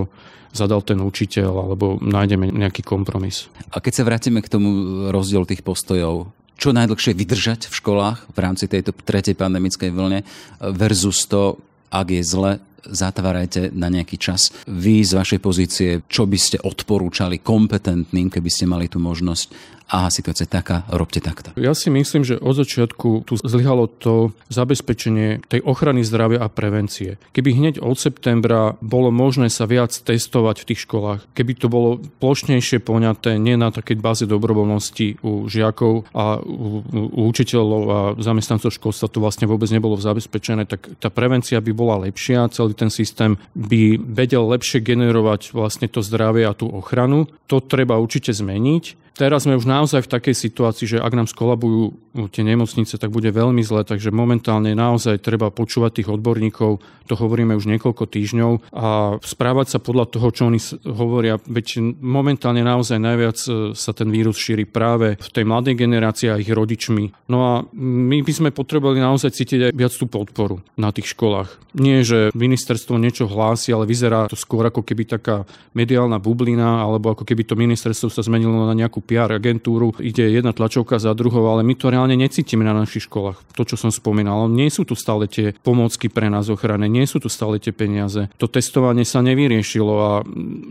zadal 0.57 0.81
ten 0.81 0.97
učiteľ, 0.97 1.69
alebo 1.69 2.01
nájdeme 2.01 2.49
nejaký 2.49 2.81
kompromis. 2.81 3.45
A 3.69 3.77
keď 3.77 3.93
sa 3.93 4.07
vrátime 4.09 4.41
k 4.41 4.49
tomu 4.49 4.69
rozdielu 5.13 5.45
tých 5.45 5.61
postojov, 5.61 6.33
čo 6.57 6.73
najdlhšie 6.73 7.13
vydržať 7.13 7.69
v 7.69 7.77
školách 7.77 8.33
v 8.33 8.37
rámci 8.41 8.65
tejto 8.65 8.89
tretej 9.05 9.37
pandemickej 9.37 9.93
vlne 9.93 10.25
versus 10.73 11.29
to, 11.29 11.61
ak 11.93 12.09
je 12.09 12.25
zle, 12.25 12.57
zatvárajte 12.87 13.71
na 13.73 13.87
nejaký 13.87 14.19
čas. 14.19 14.51
Vy 14.67 15.03
z 15.03 15.15
vašej 15.15 15.39
pozície, 15.39 15.89
čo 16.07 16.27
by 16.27 16.37
ste 16.39 16.57
odporúčali 16.61 17.39
kompetentným, 17.39 18.31
keby 18.31 18.49
ste 18.51 18.69
mali 18.69 18.91
tú 18.91 18.99
možnosť 18.99 19.73
aha, 19.93 20.09
situácia 20.09 20.49
je 20.49 20.55
taká, 20.57 20.87
robte 20.89 21.21
takto. 21.21 21.53
Ja 21.53 21.77
si 21.77 21.93
myslím, 21.93 22.25
že 22.25 22.41
od 22.41 22.57
začiatku 22.57 23.29
tu 23.29 23.33
zlyhalo 23.37 23.85
to 23.85 24.33
zabezpečenie 24.49 25.45
tej 25.45 25.61
ochrany 25.61 26.01
zdravia 26.01 26.41
a 26.41 26.49
prevencie. 26.49 27.21
Keby 27.35 27.49
hneď 27.53 27.75
od 27.77 27.93
septembra 28.01 28.73
bolo 28.81 29.13
možné 29.13 29.53
sa 29.53 29.69
viac 29.69 29.93
testovať 29.93 30.65
v 30.65 30.67
tých 30.73 30.83
školách, 30.89 31.21
keby 31.37 31.51
to 31.53 31.67
bolo 31.69 32.01
plošnejšie 32.17 32.81
poňaté, 32.81 33.37
nie 33.37 33.53
na 33.53 33.69
takej 33.69 34.01
báze 34.01 34.25
dobrovoľnosti 34.25 35.21
u 35.21 35.45
žiakov 35.45 36.09
a 36.17 36.41
u, 36.41 36.81
u 36.89 37.21
učiteľov 37.29 37.81
a 37.85 37.99
zamestnancov 38.17 38.73
školstva 38.73 39.13
to 39.13 39.21
vlastne 39.21 39.45
vôbec 39.45 39.69
nebolo 39.69 39.99
zabezpečené, 39.99 40.65
tak 40.65 40.89
tá 40.97 41.13
prevencia 41.13 41.61
by 41.61 41.71
bola 41.71 42.09
lepšia, 42.09 42.49
celý 42.49 42.72
ten 42.73 42.89
systém 42.89 43.37
by 43.53 43.97
vedel 44.01 44.45
lepšie 44.49 44.81
generovať 44.81 45.53
vlastne 45.53 45.87
to 45.87 46.01
zdravie 46.01 46.45
a 46.45 46.57
tú 46.57 46.69
ochranu. 46.69 47.29
To 47.47 47.61
treba 47.61 47.97
určite 48.01 48.33
zmeniť. 48.33 49.02
Teraz 49.13 49.45
sme 49.45 49.53
už 49.53 49.69
naozaj 49.69 50.09
v 50.09 50.11
takej 50.11 50.35
situácii, 50.35 50.97
že 50.97 50.97
ak 50.97 51.13
nám 51.13 51.29
skolabujú 51.29 51.93
tie 52.33 52.41
nemocnice, 52.41 52.97
tak 52.97 53.13
bude 53.13 53.29
veľmi 53.29 53.61
zle, 53.61 53.85
takže 53.85 54.09
momentálne 54.09 54.73
naozaj 54.73 55.21
treba 55.21 55.53
počúvať 55.53 56.01
tých 56.01 56.09
odborníkov, 56.09 56.81
to 57.05 57.13
hovoríme 57.13 57.53
už 57.53 57.69
niekoľko 57.69 58.09
týždňov 58.09 58.51
a 58.73 59.17
správať 59.21 59.77
sa 59.77 59.79
podľa 59.83 60.09
toho, 60.17 60.27
čo 60.33 60.49
oni 60.49 60.57
hovoria, 60.89 61.37
veď 61.37 61.93
momentálne 62.01 62.65
naozaj 62.65 62.97
najviac 62.97 63.37
e, 63.45 63.49
sa 63.77 63.91
ten 63.91 64.09
vírus 64.09 64.39
šíri 64.39 64.63
práve 64.65 65.19
v 65.19 65.29
tej 65.29 65.43
mladej 65.45 65.75
generácii 65.77 66.31
a 66.31 66.39
ich 66.39 66.49
rodičmi. 66.49 67.29
No 67.29 67.37
a 67.43 67.51
my 67.77 68.23
by 68.23 68.33
sme 68.33 68.49
potrebovali 68.55 69.03
naozaj 69.03 69.29
cítiť 69.29 69.59
aj 69.69 69.71
viac 69.75 69.93
tú 69.93 70.09
podporu 70.09 70.63
na 70.79 70.95
tých 70.95 71.11
školách. 71.11 71.61
Nie, 71.73 72.05
že 72.05 72.29
ministerstvo 72.37 73.01
niečo 73.01 73.25
hlási, 73.25 73.73
ale 73.73 73.89
vyzerá 73.89 74.29
to 74.29 74.37
skôr 74.37 74.69
ako 74.69 74.85
keby 74.85 75.09
taká 75.09 75.43
mediálna 75.73 76.21
bublina, 76.21 76.85
alebo 76.85 77.11
ako 77.11 77.25
keby 77.25 77.43
to 77.43 77.57
ministerstvo 77.57 78.13
sa 78.13 78.21
zmenilo 78.21 78.69
na 78.69 78.77
nejakú 78.77 79.02
PR 79.03 79.29
agentúru, 79.35 79.91
ide 79.99 80.31
jedna 80.31 80.55
tlačovka 80.55 80.97
za 80.97 81.11
druhou, 81.13 81.43
ale 81.51 81.61
my 81.61 81.75
to 81.75 81.91
reálne 81.91 82.15
necítime 82.15 82.63
na 82.63 82.71
našich 82.71 83.11
školách. 83.11 83.43
To, 83.59 83.67
čo 83.67 83.75
som 83.75 83.91
spomínal, 83.91 84.47
nie 84.47 84.71
sú 84.71 84.87
tu 84.87 84.95
stále 84.95 85.27
tie 85.27 85.51
pomôcky 85.61 86.07
pre 86.07 86.31
nás 86.31 86.47
ochranné, 86.47 86.87
nie 86.87 87.03
sú 87.03 87.19
tu 87.19 87.27
stále 87.27 87.59
tie 87.59 87.75
peniaze. 87.75 88.31
To 88.39 88.47
testovanie 88.47 89.03
sa 89.03 89.19
nevyriešilo 89.19 89.93
a 89.93 90.11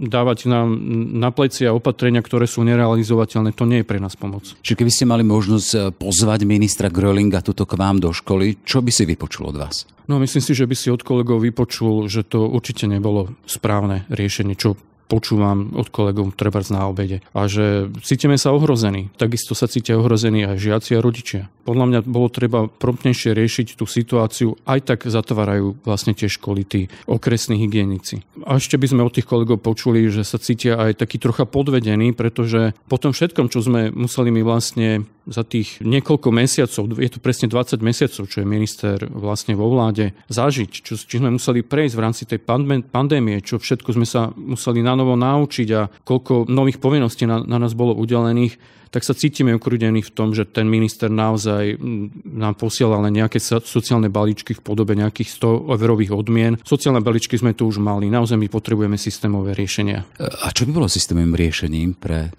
dávať 0.08 0.48
nám 0.48 0.72
na 1.12 1.28
plecia 1.30 1.76
opatrenia, 1.76 2.24
ktoré 2.24 2.48
sú 2.48 2.64
nerealizovateľné, 2.64 3.52
to 3.52 3.68
nie 3.68 3.84
je 3.84 3.88
pre 3.88 4.00
nás 4.00 4.16
pomoc. 4.16 4.56
Čiže 4.64 4.78
keby 4.80 4.92
ste 4.92 5.04
mali 5.04 5.22
možnosť 5.22 5.70
eh, 5.76 5.80
pozvať 5.92 6.48
ministra 6.48 6.88
Grölinga 6.88 7.44
tuto 7.44 7.68
k 7.68 7.76
vám 7.76 8.00
do 8.00 8.10
školy, 8.10 8.64
čo 8.64 8.80
by 8.80 8.90
si 8.90 9.04
vypočul 9.04 9.52
od 9.52 9.56
vás? 9.60 9.84
No 10.10 10.18
myslím 10.18 10.42
si, 10.42 10.52
že 10.52 10.66
by 10.66 10.74
si 10.74 10.90
od 10.90 11.06
kolegov 11.06 11.40
vypočul, 11.40 12.10
že 12.10 12.26
to 12.26 12.50
určite 12.50 12.90
nebolo 12.90 13.38
správne 13.46 14.04
riešenie, 14.10 14.58
čo 14.58 14.74
počúvam 15.12 15.76
od 15.76 15.92
kolegov 15.92 16.32
treba 16.32 16.64
na 16.72 16.88
obede. 16.88 17.20
A 17.36 17.44
že 17.44 17.92
cítime 18.00 18.40
sa 18.40 18.56
ohrození. 18.56 19.12
Takisto 19.20 19.52
sa 19.52 19.68
cítia 19.68 20.00
ohrození 20.00 20.48
aj 20.48 20.56
žiaci 20.56 20.96
a 20.96 21.04
rodičia. 21.04 21.52
Podľa 21.68 21.84
mňa 21.84 22.00
bolo 22.08 22.32
treba 22.32 22.64
promptnejšie 22.64 23.36
riešiť 23.36 23.76
tú 23.76 23.84
situáciu. 23.84 24.56
Aj 24.64 24.80
tak 24.80 25.04
zatvárajú 25.04 25.76
vlastne 25.84 26.16
tie 26.16 26.32
školy 26.32 26.64
tí 26.64 26.80
okresní 27.04 27.60
hygienici. 27.60 28.24
A 28.48 28.56
ešte 28.56 28.80
by 28.80 28.88
sme 28.88 29.04
od 29.04 29.12
tých 29.12 29.28
kolegov 29.28 29.60
počuli, 29.60 30.08
že 30.08 30.24
sa 30.24 30.40
cítia 30.40 30.80
aj 30.80 31.04
taký 31.04 31.20
trocha 31.20 31.44
podvedení, 31.44 32.16
pretože 32.16 32.72
po 32.88 32.96
tom 32.96 33.12
všetkom, 33.12 33.52
čo 33.52 33.60
sme 33.60 33.92
museli 33.92 34.32
my 34.32 34.40
vlastne 34.40 35.04
za 35.22 35.46
tých 35.46 35.78
niekoľko 35.86 36.34
mesiacov, 36.34 36.98
je 36.98 37.10
to 37.10 37.22
presne 37.22 37.46
20 37.46 37.78
mesiacov, 37.78 38.26
čo 38.26 38.42
je 38.42 38.46
minister 38.46 38.98
vlastne 39.06 39.54
vo 39.54 39.70
vláde, 39.70 40.10
zažiť, 40.26 40.70
čo, 40.82 40.98
či 40.98 41.22
sme 41.22 41.30
museli 41.30 41.62
prejsť 41.62 41.94
v 41.94 42.02
rámci 42.02 42.22
tej 42.26 42.42
pandémie, 42.90 43.38
čo 43.38 43.62
všetko 43.62 43.94
sme 43.94 44.06
sa 44.06 44.34
museli 44.34 44.82
na 44.82 44.98
novo 45.02 45.18
naučiť 45.18 45.68
a 45.74 45.90
koľko 46.06 46.46
nových 46.46 46.78
povinností 46.78 47.26
na, 47.26 47.42
na 47.42 47.58
nás 47.58 47.74
bolo 47.74 47.98
udelených, 47.98 48.82
tak 48.92 49.08
sa 49.08 49.16
cítime 49.16 49.56
ukrudení 49.56 50.04
v 50.04 50.12
tom, 50.12 50.36
že 50.36 50.44
ten 50.44 50.68
minister 50.68 51.08
naozaj 51.08 51.80
nám 52.28 52.54
posielal 52.60 53.00
len 53.08 53.24
nejaké 53.24 53.40
sociálne 53.40 54.12
balíčky 54.12 54.52
v 54.52 54.60
podobe 54.60 54.92
nejakých 54.92 55.40
100 55.40 55.80
eurových 55.80 56.12
odmien. 56.12 56.60
Sociálne 56.60 57.00
balíčky 57.00 57.40
sme 57.40 57.56
tu 57.56 57.64
už 57.64 57.80
mali, 57.80 58.12
naozaj 58.12 58.36
my 58.36 58.52
potrebujeme 58.52 59.00
systémové 59.00 59.56
riešenia. 59.56 60.04
A 60.20 60.52
čo 60.52 60.68
by 60.68 60.76
bolo 60.76 60.92
systémovým 60.92 61.32
riešením 61.32 61.96
pre 61.96 62.36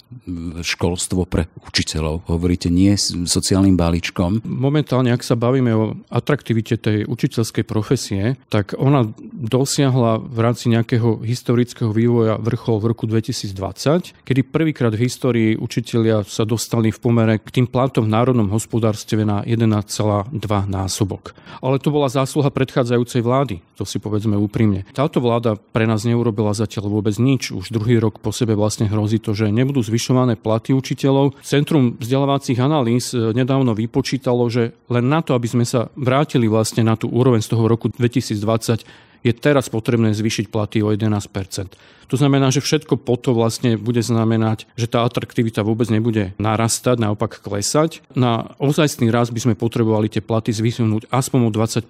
školstvo 0.62 1.25
pre 1.25 1.50
učiteľov? 1.65 2.29
Hovoríte 2.29 2.70
nie 2.70 2.93
sociálnym 3.25 3.74
balíčkom? 3.74 4.46
Momentálne, 4.46 5.10
ak 5.10 5.25
sa 5.25 5.34
bavíme 5.34 5.74
o 5.74 5.98
atraktivite 6.13 6.77
tej 6.77 7.10
učiteľskej 7.10 7.65
profesie, 7.65 8.38
tak 8.53 8.77
ona 8.77 9.10
dosiahla 9.34 10.22
v 10.22 10.38
rámci 10.38 10.70
nejakého 10.70 11.25
historického 11.25 11.89
vývoja 11.89 12.38
vrchol 12.44 12.84
v 12.84 12.86
roku 12.92 13.08
2020, 13.08 14.28
kedy 14.28 14.42
prvýkrát 14.44 14.92
v 14.92 15.08
histórii 15.08 15.50
učitelia 15.56 16.28
sa 16.28 16.44
dostali 16.44 16.92
v 16.92 17.00
pomere 17.00 17.40
k 17.40 17.50
tým 17.50 17.68
platom 17.72 18.06
v 18.06 18.14
národnom 18.14 18.52
hospodárstve 18.52 19.24
na 19.24 19.42
1,2 19.48 19.64
násobok. 20.68 21.32
Ale 21.64 21.80
to 21.80 21.90
bola 21.90 22.12
zásluha 22.12 22.52
predchádzajúcej 22.52 23.24
vlády, 23.24 23.64
to 23.80 23.88
si 23.88 23.98
povedzme 23.98 24.36
úprimne. 24.36 24.84
Táto 24.92 25.24
vláda 25.24 25.56
pre 25.56 25.88
nás 25.88 26.04
neurobila 26.04 26.52
zatiaľ 26.52 26.92
vôbec 26.92 27.16
nič. 27.16 27.56
Už 27.56 27.72
druhý 27.72 27.98
rok 27.98 28.20
po 28.20 28.36
sebe 28.36 28.54
vlastne 28.54 28.92
hrozí 28.92 29.24
to, 29.24 29.32
že 29.32 29.48
nebudú 29.50 29.80
zvyšované 29.80 30.36
platy 30.36 30.76
učiteľov. 30.76 31.40
Centrum 31.42 31.96
vzdelávacích 31.96 32.60
analýz 32.60 33.16
e, 33.16 33.32
nedávno 33.32 33.72
vypočítalo, 33.72 34.52
že 34.52 34.76
len 34.92 35.06
na 35.08 35.24
to, 35.24 35.34
aby 35.34 35.48
sme 35.48 35.66
sa 35.66 35.88
vrátili 35.96 36.52
vlastne 36.52 36.84
na 36.84 37.00
tú 37.00 37.08
úroveň 37.08 37.40
z 37.40 37.56
toho 37.56 37.64
roku 37.66 37.88
2020, 37.88 39.12
je 39.24 39.34
teraz 39.34 39.72
potrebné 39.72 40.12
zvýšiť 40.12 40.51
platy 40.51 40.84
o 40.84 40.92
11 40.92 41.10
To 42.12 42.15
znamená, 42.20 42.51
že 42.51 42.60
všetko 42.60 43.00
po 43.00 43.15
to 43.15 43.32
vlastne 43.32 43.80
bude 43.80 44.03
znamenať, 44.03 44.68
že 44.75 44.92
tá 44.92 45.08
atraktivita 45.08 45.63
vôbec 45.63 45.88
nebude 45.88 46.36
narastať, 46.38 47.00
naopak 47.00 47.39
klesať. 47.39 48.03
Na 48.13 48.53
ozajstný 48.60 49.10
raz 49.10 49.32
by 49.32 49.39
sme 49.39 49.56
potrebovali 49.56 50.12
tie 50.12 50.20
platy 50.20 50.51
zvýšenúť 50.51 51.10
aspoň 51.10 51.39
o 51.48 51.51
20 51.56 51.88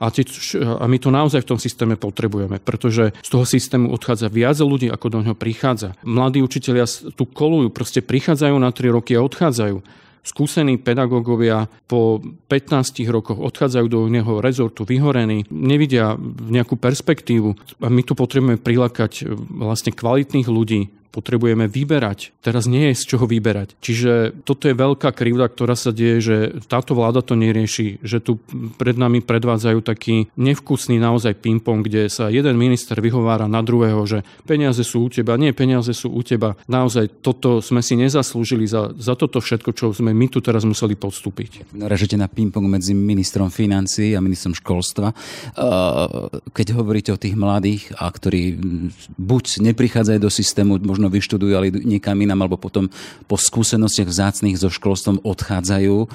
a, 0.00 0.06
tie, 0.08 0.24
a 0.58 0.84
my 0.88 0.98
to 0.98 1.12
naozaj 1.12 1.44
v 1.44 1.50
tom 1.54 1.60
systéme 1.60 1.94
potrebujeme, 2.00 2.58
pretože 2.58 3.12
z 3.20 3.28
toho 3.28 3.44
systému 3.44 3.92
odchádza 3.92 4.32
viac 4.32 4.56
ľudí, 4.58 4.88
ako 4.88 5.06
do 5.12 5.18
neho 5.20 5.36
prichádza. 5.36 5.94
Mladí 6.02 6.40
učitelia 6.40 6.88
tu 7.12 7.28
kolujú, 7.28 7.68
proste 7.68 8.00
prichádzajú 8.00 8.56
na 8.56 8.72
3 8.72 8.96
roky 8.96 9.12
a 9.14 9.22
odchádzajú 9.22 10.02
skúsení 10.22 10.78
pedagógovia 10.78 11.66
po 11.90 12.22
15 12.48 13.02
rokoch 13.10 13.42
odchádzajú 13.42 13.86
do 13.90 14.06
iného 14.06 14.38
rezortu 14.38 14.86
vyhorení, 14.86 15.44
nevidia 15.50 16.14
nejakú 16.46 16.78
perspektívu. 16.78 17.82
A 17.82 17.90
my 17.90 18.02
tu 18.06 18.14
potrebujeme 18.14 18.58
prilákať 18.62 19.26
e, 19.26 19.34
vlastne 19.36 19.90
kvalitných 19.90 20.46
ľudí, 20.46 21.01
potrebujeme 21.12 21.68
vyberať. 21.68 22.32
Teraz 22.40 22.64
nie 22.64 22.90
je 22.90 22.98
z 22.98 23.04
čoho 23.14 23.28
vyberať. 23.28 23.76
Čiže 23.84 24.42
toto 24.48 24.66
je 24.66 24.74
veľká 24.74 25.12
krivda, 25.12 25.46
ktorá 25.52 25.76
sa 25.76 25.92
deje, 25.92 26.18
že 26.24 26.36
táto 26.66 26.96
vláda 26.96 27.20
to 27.20 27.36
nerieši, 27.36 28.00
že 28.00 28.24
tu 28.24 28.40
pred 28.80 28.96
nami 28.96 29.20
predvádzajú 29.20 29.78
taký 29.84 30.32
nevkusný 30.40 30.96
naozaj 30.96 31.36
ping-pong, 31.38 31.84
kde 31.84 32.08
sa 32.08 32.32
jeden 32.32 32.56
minister 32.56 32.96
vyhovára 32.98 33.44
na 33.44 33.60
druhého, 33.60 34.00
že 34.08 34.24
peniaze 34.48 34.80
sú 34.82 35.06
u 35.06 35.08
teba, 35.12 35.36
nie, 35.36 35.52
peniaze 35.52 35.92
sú 35.92 36.08
u 36.08 36.22
teba. 36.24 36.56
Naozaj 36.64 37.20
toto 37.20 37.60
sme 37.60 37.84
si 37.84 37.94
nezaslúžili 37.94 38.64
za, 38.64 38.96
za 38.96 39.12
toto 39.12 39.44
všetko, 39.44 39.70
čo 39.76 39.92
sme 39.92 40.16
my 40.16 40.26
tu 40.32 40.40
teraz 40.40 40.64
museli 40.64 40.96
podstúpiť. 40.96 41.76
Ražete 41.76 42.16
na 42.16 42.30
ping-pong 42.30 42.70
medzi 42.70 42.96
ministrom 42.96 43.52
financí 43.52 44.16
a 44.16 44.24
ministrom 44.24 44.56
školstva. 44.56 45.12
Keď 46.52 46.66
hovoríte 46.72 47.10
o 47.12 47.20
tých 47.20 47.36
mladých, 47.36 47.92
a 47.98 48.06
ktorí 48.08 48.56
buď 49.18 49.66
neprichádzajú 49.72 50.18
do 50.22 50.30
systému, 50.30 50.78
možno 50.82 51.01
možno 51.02 51.10
vyštudujú, 51.10 51.52
ale 51.58 51.74
niekam 51.74 52.14
inám, 52.14 52.46
alebo 52.46 52.54
potom 52.54 52.86
po 53.26 53.34
skúsenostiach 53.34 54.06
vzácných 54.06 54.54
so 54.54 54.70
školstvom 54.70 55.26
odchádzajú 55.26 56.06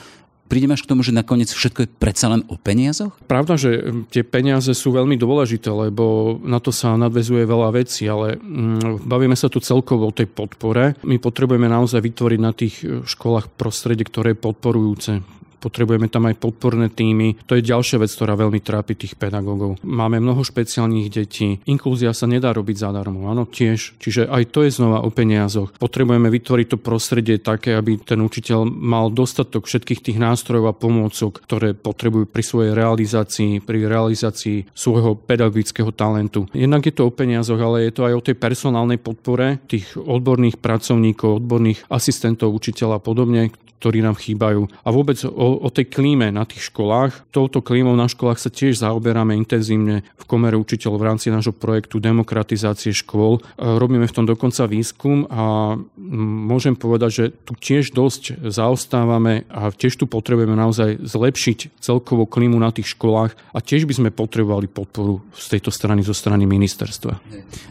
prídeme 0.47 0.79
až 0.79 0.87
k 0.87 0.95
tomu, 0.95 1.03
že 1.03 1.11
nakoniec 1.11 1.51
všetko 1.51 1.79
je 1.83 1.89
predsa 1.91 2.31
len 2.31 2.47
o 2.47 2.55
peniazoch? 2.55 3.11
Pravda, 3.27 3.59
že 3.59 3.83
tie 4.07 4.23
peniaze 4.23 4.71
sú 4.71 4.95
veľmi 4.95 5.19
dôležité, 5.19 5.67
lebo 5.67 6.39
na 6.39 6.63
to 6.63 6.71
sa 6.71 6.95
nadvezuje 6.95 7.43
veľa 7.43 7.75
vecí, 7.75 8.07
ale 8.07 8.39
mm, 8.39 9.03
bavíme 9.03 9.35
sa 9.35 9.51
tu 9.51 9.59
celkovo 9.59 10.07
o 10.07 10.15
tej 10.15 10.31
podpore. 10.31 10.95
My 11.03 11.19
potrebujeme 11.19 11.67
naozaj 11.67 11.99
vytvoriť 11.99 12.39
na 12.39 12.55
tých 12.55 12.79
školách 13.03 13.59
prostredie, 13.59 14.07
ktoré 14.07 14.31
je 14.33 14.39
podporujúce 14.39 15.11
Potrebujeme 15.57 16.07
tam 16.07 16.29
aj 16.29 16.37
podporné 16.37 16.93
týmy. 16.93 17.37
To 17.49 17.57
je 17.57 17.65
ďalšia 17.65 17.97
vec, 17.97 18.13
ktorá 18.13 18.37
veľmi 18.37 18.61
trápi 18.61 18.93
tých 18.93 19.17
pedagógov. 19.17 19.81
Máme 19.81 20.21
mnoho 20.21 20.45
špeciálnych 20.45 21.09
detí. 21.09 21.57
Inklúzia 21.65 22.13
sa 22.13 22.29
nedá 22.29 22.53
robiť 22.53 22.77
zadarmo, 22.77 23.29
áno, 23.29 23.49
tiež. 23.49 23.97
Čiže 23.97 24.29
aj 24.29 24.43
to 24.53 24.63
je 24.65 24.71
znova 24.73 25.01
o 25.01 25.09
peniazoch. 25.09 25.73
Potrebujeme 25.81 26.29
vytvoriť 26.29 26.67
to 26.73 26.77
prostredie 26.77 27.41
také, 27.41 27.73
aby 27.73 27.97
ten 27.97 28.21
učiteľ 28.21 28.69
mal 28.69 29.09
dostatok 29.09 29.65
všetkých 29.65 30.03
tých 30.05 30.17
nástrojov 30.21 30.69
a 30.69 30.77
pomôcok, 30.77 31.41
ktoré 31.41 31.73
potrebujú 31.73 32.29
pri 32.29 32.43
svojej 32.45 32.71
realizácii, 32.77 33.63
pri 33.63 33.89
realizácii 33.89 34.69
svojho 34.77 35.17
pedagogického 35.17 35.89
talentu. 35.89 36.45
Jednak 36.53 36.85
je 36.85 36.93
to 36.93 37.09
o 37.09 37.15
peniazoch, 37.15 37.57
ale 37.57 37.89
je 37.89 37.93
to 37.97 38.05
aj 38.05 38.13
o 38.13 38.25
tej 38.25 38.35
personálnej 38.37 39.01
podpore 39.01 39.57
tých 39.65 39.97
odborných 39.97 40.61
pracovníkov, 40.61 41.41
odborných 41.41 41.83
asistentov, 41.89 42.53
učiteľa 42.53 42.99
a 42.99 43.03
podobne, 43.03 43.49
ktorí 43.77 44.01
nám 44.01 44.17
chýbajú. 44.17 44.65
A 44.83 44.89
vôbec 44.89 45.21
o, 45.21 45.46
o 45.55 45.69
tej 45.71 45.87
klíme 45.87 46.27
na 46.33 46.43
tých 46.43 46.67
školách. 46.73 47.31
Touto 47.31 47.63
klímou 47.63 47.95
na 47.95 48.11
školách 48.11 48.41
sa 48.41 48.51
tiež 48.51 48.83
zaoberáme 48.83 49.37
intenzívne 49.37 50.03
v 50.03 50.23
komere 50.27 50.59
učiteľov 50.59 50.97
v 50.99 51.07
rámci 51.07 51.27
nášho 51.31 51.55
projektu 51.55 52.03
demokratizácie 52.03 52.91
škôl. 52.91 53.39
E, 53.39 53.69
robíme 53.79 54.03
v 54.03 54.15
tom 54.15 54.25
dokonca 54.27 54.67
výskum 54.67 55.29
a 55.31 55.75
môžem 55.97 56.75
povedať, 56.75 57.11
že 57.11 57.25
tu 57.45 57.53
tiež 57.55 57.95
dosť 57.95 58.49
zaostávame 58.49 59.47
a 59.47 59.71
tiež 59.71 59.99
tu 59.99 60.05
potrebujeme 60.09 60.57
naozaj 60.57 60.99
zlepšiť 61.05 61.79
celkovú 61.79 62.27
klímu 62.27 62.57
na 62.59 62.73
tých 62.73 62.97
školách 62.97 63.37
a 63.53 63.59
tiež 63.63 63.87
by 63.87 63.93
sme 63.93 64.09
potrebovali 64.11 64.67
podporu 64.67 65.23
z 65.37 65.57
tejto 65.57 65.69
strany, 65.69 66.01
zo 66.01 66.17
strany 66.17 66.43
ministerstva. 66.49 67.19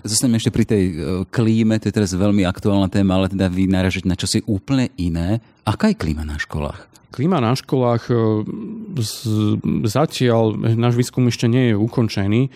Zostaneme 0.07 0.39
ešte 0.39 0.55
pri 0.55 0.65
tej 0.65 0.85
e, 0.87 0.95
klíme, 1.29 1.77
to 1.83 1.91
je 1.91 1.97
teraz 1.97 2.15
veľmi 2.15 2.47
aktuálna 2.47 2.87
téma, 2.87 3.19
ale 3.19 3.33
teda 3.33 3.51
vy 3.51 3.67
naražete 3.67 4.07
na 4.07 4.15
čosi 4.15 4.41
úplne 4.47 4.89
iné. 4.97 5.43
Aká 5.67 5.91
je 5.91 5.99
klíma 5.99 6.23
na 6.23 6.39
školách? 6.39 6.87
Klíma 7.11 7.43
na 7.43 7.59
školách 7.59 8.07
e, 8.09 8.15
zatiaľ, 9.83 10.55
náš 10.79 10.95
výskum 10.95 11.27
ešte 11.27 11.51
nie 11.51 11.73
je 11.73 11.75
ukončený, 11.75 12.55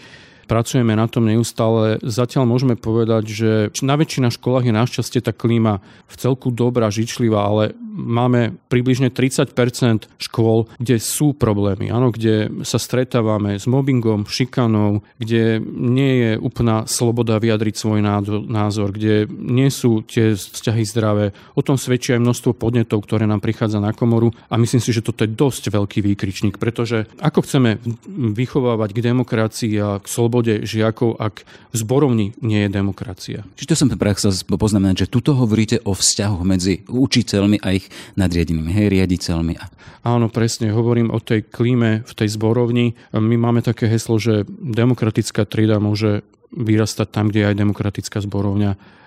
pracujeme 0.50 0.98
na 0.98 1.06
tom 1.06 1.30
neustále. 1.30 2.02
Zatiaľ 2.02 2.50
môžeme 2.50 2.74
povedať, 2.74 3.22
že 3.30 3.50
na 3.86 3.94
väčšina 3.94 4.34
školách 4.34 4.66
je 4.66 4.74
našťastie 4.74 5.22
tá 5.22 5.30
klíma 5.30 5.78
v 6.10 6.14
celku 6.18 6.50
dobrá, 6.50 6.90
žičlivá, 6.90 7.46
ale 7.46 7.70
máme 7.90 8.58
približne 8.66 9.14
30% 9.14 10.10
škôl, 10.16 10.66
kde 10.80 10.96
sú 10.98 11.36
problémy, 11.36 11.92
áno, 11.92 12.10
kde 12.10 12.48
sa 12.66 12.80
stretávame 12.80 13.60
s 13.60 13.68
mobbingom, 13.68 14.24
šikanou, 14.24 15.06
kde 15.20 15.60
nie 15.62 16.12
je 16.18 16.30
úplná 16.40 16.88
sloboda 16.88 17.36
vyjadriť 17.36 17.74
svoj 17.76 18.00
názor, 18.48 18.88
kde 18.90 19.28
nie 19.28 19.68
sú 19.68 20.00
tie 20.02 20.32
vzťahy 20.32 20.82
zdravé. 20.88 21.36
O 21.54 21.62
tom 21.62 21.76
svedčí 21.76 22.16
aj 22.16 22.24
množstvo 22.24 22.56
podnetov, 22.56 23.04
ktoré 23.04 23.28
nám 23.28 23.44
prichádza 23.44 23.78
na 23.78 23.92
komoru 23.92 24.32
a 24.48 24.56
myslím 24.56 24.80
si, 24.80 24.96
že 24.96 25.04
toto 25.04 25.28
je 25.28 25.36
dosť 25.36 25.68
veľký 25.68 26.00
výkričník, 26.00 26.56
pretože 26.56 27.04
ako 27.20 27.44
chceme 27.44 27.84
vychovávať 28.32 28.96
k 28.96 29.04
demokracii 29.12 29.74
a 29.76 30.00
k 30.00 30.06
slobode 30.08 30.39
žiakov, 30.44 31.20
ak 31.20 31.44
v 31.44 31.74
zborovni 31.76 32.26
nie 32.40 32.66
je 32.66 32.70
demokracia. 32.72 33.44
Čiže 33.55 33.68
to 33.68 33.76
som 33.76 33.88
chcel 33.92 34.33
poznamenať, 34.48 35.07
že 35.07 35.12
tuto 35.12 35.37
hovoríte 35.37 35.83
o 35.85 35.92
vzťahoch 35.92 36.42
medzi 36.42 36.83
učiteľmi 36.88 37.61
a 37.61 37.76
ich 37.76 37.87
nadriadenými, 38.16 38.70
hej, 38.72 38.87
riaditeľmi. 38.90 39.55
Áno, 40.00 40.33
presne, 40.33 40.72
hovorím 40.72 41.12
o 41.12 41.20
tej 41.20 41.44
klíme 41.44 42.03
v 42.09 42.12
tej 42.16 42.29
zborovni. 42.33 42.96
My 43.12 43.37
máme 43.37 43.61
také 43.61 43.85
heslo, 43.85 44.16
že 44.16 44.48
demokratická 44.48 45.44
trieda 45.44 45.76
môže 45.76 46.24
vyrastať 46.54 47.08
tam, 47.10 47.30
kde 47.30 47.46
je 47.46 47.48
aj 47.54 47.56
demokratická 47.58 48.18
zborovňa. 48.20 49.00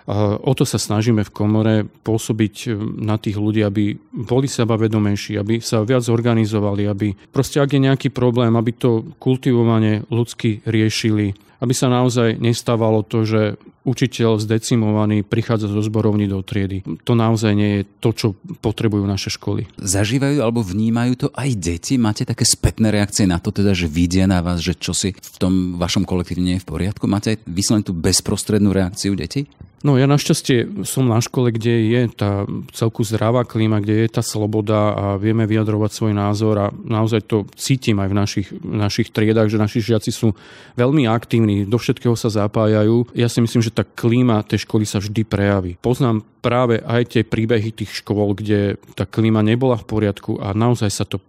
O 0.43 0.51
to 0.51 0.67
sa 0.67 0.75
snažíme 0.75 1.23
v 1.23 1.31
komore 1.31 1.75
pôsobiť 2.03 2.75
na 2.99 3.15
tých 3.15 3.39
ľudí, 3.39 3.63
aby 3.63 3.95
boli 4.11 4.51
sebavedomejší, 4.51 5.39
aby 5.39 5.63
sa 5.63 5.79
viac 5.87 6.03
zorganizovali, 6.03 6.83
aby 6.83 7.15
proste 7.31 7.63
ak 7.63 7.71
je 7.71 7.87
nejaký 7.87 8.09
problém, 8.11 8.51
aby 8.59 8.75
to 8.75 9.15
kultivovanie 9.23 10.03
ľudsky 10.11 10.59
riešili, 10.67 11.31
aby 11.63 11.71
sa 11.71 11.87
naozaj 11.87 12.35
nestávalo 12.35 13.07
to, 13.07 13.23
že 13.23 13.41
učiteľ 13.83 14.39
zdecimovaný 14.39 15.27
prichádza 15.27 15.67
zo 15.67 15.83
zborovní 15.83 16.27
do 16.31 16.39
triedy. 16.39 16.83
To 17.03 17.13
naozaj 17.13 17.51
nie 17.53 17.69
je 17.79 17.81
to, 17.99 18.09
čo 18.15 18.27
potrebujú 18.63 19.03
naše 19.03 19.31
školy. 19.31 19.67
Zažívajú 19.79 20.39
alebo 20.39 20.63
vnímajú 20.63 21.13
to 21.15 21.27
aj 21.35 21.49
deti? 21.59 21.99
Máte 21.99 22.23
také 22.23 22.47
spätné 22.47 22.89
reakcie 22.89 23.27
na 23.27 23.43
to, 23.43 23.51
teda, 23.51 23.75
že 23.75 23.91
vidia 23.91 24.23
na 24.23 24.39
vás, 24.39 24.63
že 24.63 24.75
čo 24.75 24.95
si 24.95 25.11
v 25.11 25.37
tom 25.37 25.53
vašom 25.75 26.07
kolektíve 26.07 26.39
nie 26.39 26.55
je 26.57 26.63
v 26.63 26.69
poriadku? 26.71 27.05
Máte 27.05 27.35
aj 27.35 27.37
vyslovene 27.43 27.85
tú 27.85 27.93
bezprostrednú 27.93 28.71
reakciu 28.71 29.13
detí? 29.19 29.45
No 29.83 29.99
ja 29.99 30.07
našťastie 30.07 30.87
som 30.87 31.11
na 31.11 31.19
škole, 31.19 31.51
kde 31.51 31.91
je 31.91 32.01
tá 32.15 32.47
celku 32.71 33.03
zdravá 33.03 33.43
klíma, 33.43 33.83
kde 33.83 34.07
je 34.07 34.15
tá 34.15 34.23
sloboda 34.23 34.95
a 34.95 35.05
vieme 35.19 35.43
vyjadrovať 35.43 35.91
svoj 35.91 36.13
názor 36.15 36.55
a 36.55 36.65
naozaj 36.71 37.27
to 37.27 37.43
cítim 37.59 37.99
aj 37.99 38.07
v 38.07 38.15
našich, 38.15 38.47
našich 38.63 39.11
triedách, 39.11 39.51
že 39.51 39.59
naši 39.59 39.83
žiaci 39.83 40.07
sú 40.15 40.31
veľmi 40.79 41.03
aktívni, 41.03 41.67
do 41.67 41.75
všetkého 41.75 42.15
sa 42.15 42.31
zapájajú. 42.31 43.11
Ja 43.11 43.27
si 43.27 43.43
myslím, 43.43 43.59
že 43.59 43.75
tá 43.75 43.83
klíma 43.83 44.47
tej 44.47 44.63
školy 44.63 44.87
sa 44.87 45.03
vždy 45.03 45.27
prejaví. 45.27 45.75
Poznám 45.83 46.23
práve 46.39 46.79
aj 46.79 47.19
tie 47.19 47.23
príbehy 47.27 47.75
tých 47.75 47.91
škôl, 48.03 48.39
kde 48.39 48.79
tá 48.95 49.03
klíma 49.03 49.43
nebola 49.43 49.75
v 49.75 49.87
poriadku 49.87 50.39
a 50.39 50.55
naozaj 50.55 50.91
sa 50.91 51.03
to 51.03 51.19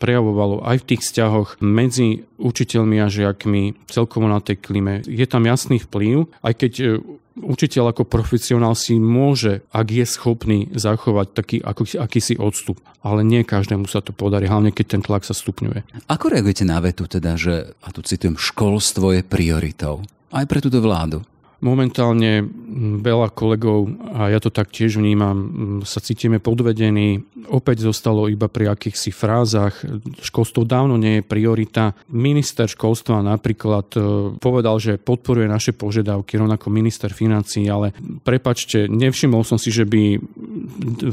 prejavovalo 0.00 0.64
aj 0.64 0.80
v 0.80 0.88
tých 0.88 1.04
vzťahoch 1.04 1.60
medzi 1.60 2.24
učiteľmi 2.40 2.96
a 3.00 3.12
žiakmi 3.12 3.76
celkovo 3.92 4.24
na 4.24 4.40
tej 4.40 4.56
klíme. 4.60 5.04
Je 5.04 5.24
tam 5.28 5.44
jasný 5.44 5.84
vplyv, 5.84 6.32
aj 6.40 6.52
keď 6.60 6.72
učiteľ 7.38 7.90
ako 7.94 8.06
profesionál 8.06 8.78
si 8.78 8.98
môže, 8.98 9.66
ak 9.74 9.86
je 9.90 10.06
schopný, 10.06 10.58
zachovať 10.74 11.26
taký 11.34 11.56
ako, 11.60 11.82
akýsi 11.98 12.38
odstup. 12.38 12.78
Ale 13.04 13.26
nie 13.26 13.42
každému 13.44 13.90
sa 13.90 14.00
to 14.00 14.14
podarí, 14.14 14.46
hlavne 14.48 14.70
keď 14.70 14.86
ten 14.96 15.02
tlak 15.02 15.26
sa 15.26 15.36
stupňuje. 15.36 16.08
Ako 16.08 16.32
reagujete 16.32 16.64
na 16.64 16.80
vetu 16.80 17.04
teda, 17.04 17.36
že, 17.36 17.74
a 17.82 17.88
tu 17.90 18.00
citujem, 18.00 18.38
školstvo 18.38 19.12
je 19.18 19.22
prioritou? 19.26 20.06
Aj 20.30 20.46
pre 20.46 20.62
túto 20.62 20.80
vládu. 20.80 21.22
Momentálne 21.64 22.44
veľa 23.00 23.32
kolegov, 23.32 23.88
a 24.12 24.28
ja 24.28 24.36
to 24.36 24.52
tak 24.52 24.68
tiež 24.68 25.00
vnímam, 25.00 25.80
sa 25.88 25.96
cítime 26.04 26.36
podvedení. 26.36 27.24
Opäť 27.48 27.88
zostalo 27.88 28.28
iba 28.28 28.52
pri 28.52 28.68
akýchsi 28.68 29.08
frázach. 29.08 29.80
Školstvo 30.20 30.68
dávno 30.68 31.00
nie 31.00 31.20
je 31.20 31.22
priorita. 31.24 31.96
Minister 32.12 32.68
školstva 32.68 33.24
napríklad 33.24 33.88
e, 33.96 34.00
povedal, 34.36 34.76
že 34.76 35.00
podporuje 35.00 35.48
naše 35.48 35.72
požiadavky, 35.72 36.36
rovnako 36.36 36.68
minister 36.68 37.12
financí, 37.16 37.64
ale 37.64 37.96
prepačte, 38.24 38.84
nevšimol 38.88 39.44
som 39.44 39.56
si, 39.56 39.72
že 39.72 39.88
by 39.88 40.20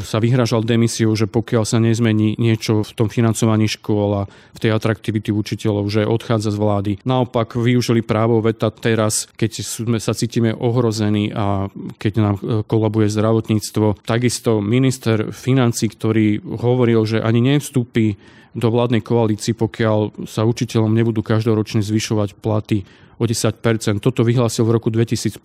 sa 0.02 0.18
vyhražal 0.18 0.64
demisiou, 0.64 1.14
že 1.14 1.28
pokiaľ 1.28 1.64
sa 1.68 1.78
nezmení 1.78 2.40
niečo 2.40 2.84
v 2.84 2.92
tom 2.96 3.08
financovaní 3.12 3.68
škôl 3.68 4.24
a 4.24 4.28
v 4.28 4.60
tej 4.60 4.72
atraktivity 4.74 5.30
učiteľov, 5.34 5.92
že 5.92 6.08
odchádza 6.08 6.56
z 6.56 6.58
vlády. 6.58 6.92
Naopak 7.04 7.56
využili 7.56 8.02
právo 8.02 8.40
veta 8.40 8.72
teraz, 8.72 9.28
keď 9.36 9.52
sme 9.64 9.98
sa 10.00 10.16
cítime 10.16 10.56
ohrození 10.56 11.32
a 11.32 11.68
keď 12.00 12.14
nám 12.18 12.36
e, 12.40 12.42
kolabuje 12.66 13.08
zdravotníctvo. 13.12 14.04
Takisto 14.04 14.64
minister 14.64 15.30
financí, 15.36 15.92
ktorý 15.92 16.40
hovoril, 16.42 17.04
že 17.04 17.20
ani 17.20 17.44
nevstúpi 17.56 18.16
do 18.52 18.68
vládnej 18.68 19.00
koalícii, 19.00 19.56
pokiaľ 19.56 20.28
sa 20.28 20.44
učiteľom 20.44 20.92
nebudú 20.92 21.24
každoročne 21.24 21.80
zvyšovať 21.80 22.36
platy 22.40 22.84
o 23.16 23.24
10%. 23.24 24.04
Toto 24.04 24.26
vyhlásil 24.26 24.66
v 24.68 24.76
roku 24.76 24.90
2015 24.92 25.40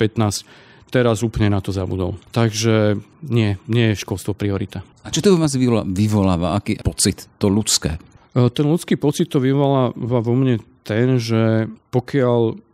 teraz 0.91 1.23
úplne 1.27 1.53
na 1.53 1.61
to 1.61 1.75
zabudol. 1.75 2.17
Takže 2.31 3.01
nie, 3.27 3.59
nie 3.67 3.93
je 3.93 4.03
školstvo 4.03 4.33
priorita. 4.35 4.87
A 5.03 5.11
čo 5.11 5.23
to 5.23 5.35
u 5.35 5.41
vás 5.41 5.55
vyvoláva? 5.59 6.59
Aký 6.59 6.79
pocit? 6.83 7.27
To 7.39 7.51
ľudské? 7.51 7.99
E, 8.35 8.49
ten 8.51 8.67
ľudský 8.67 8.99
pocit 8.99 9.31
to 9.31 9.43
vyvoláva 9.43 10.19
vo 10.23 10.35
mne 10.35 10.63
ten, 10.87 11.19
že 11.19 11.67
pokiaľ 11.91 12.67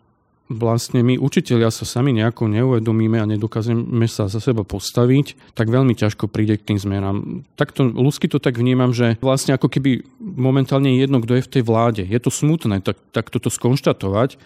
vlastne 0.52 1.00
my 1.00 1.16
učiteľia 1.16 1.72
sa 1.72 1.88
sami 1.88 2.12
nejako 2.12 2.44
neuvedomíme 2.52 3.16
a 3.16 3.24
nedokážeme 3.24 4.04
sa 4.04 4.28
za 4.28 4.38
seba 4.38 4.62
postaviť, 4.62 5.56
tak 5.56 5.72
veľmi 5.72 5.96
ťažko 5.96 6.28
príde 6.28 6.60
k 6.60 6.72
tým 6.72 6.78
zmenám. 6.78 7.16
Takto 7.56 7.88
ľudsky 7.88 8.28
to 8.28 8.36
tak 8.36 8.60
vnímam, 8.60 8.92
že 8.92 9.16
vlastne 9.24 9.56
ako 9.56 9.72
keby 9.72 10.04
momentálne 10.20 10.92
jedno, 10.92 11.24
kto 11.24 11.40
je 11.40 11.46
v 11.48 11.52
tej 11.58 11.62
vláde. 11.64 12.02
Je 12.04 12.20
to 12.20 12.28
smutné 12.28 12.84
tak, 12.84 13.00
tak 13.16 13.32
toto 13.32 13.48
skonštatovať, 13.48 14.36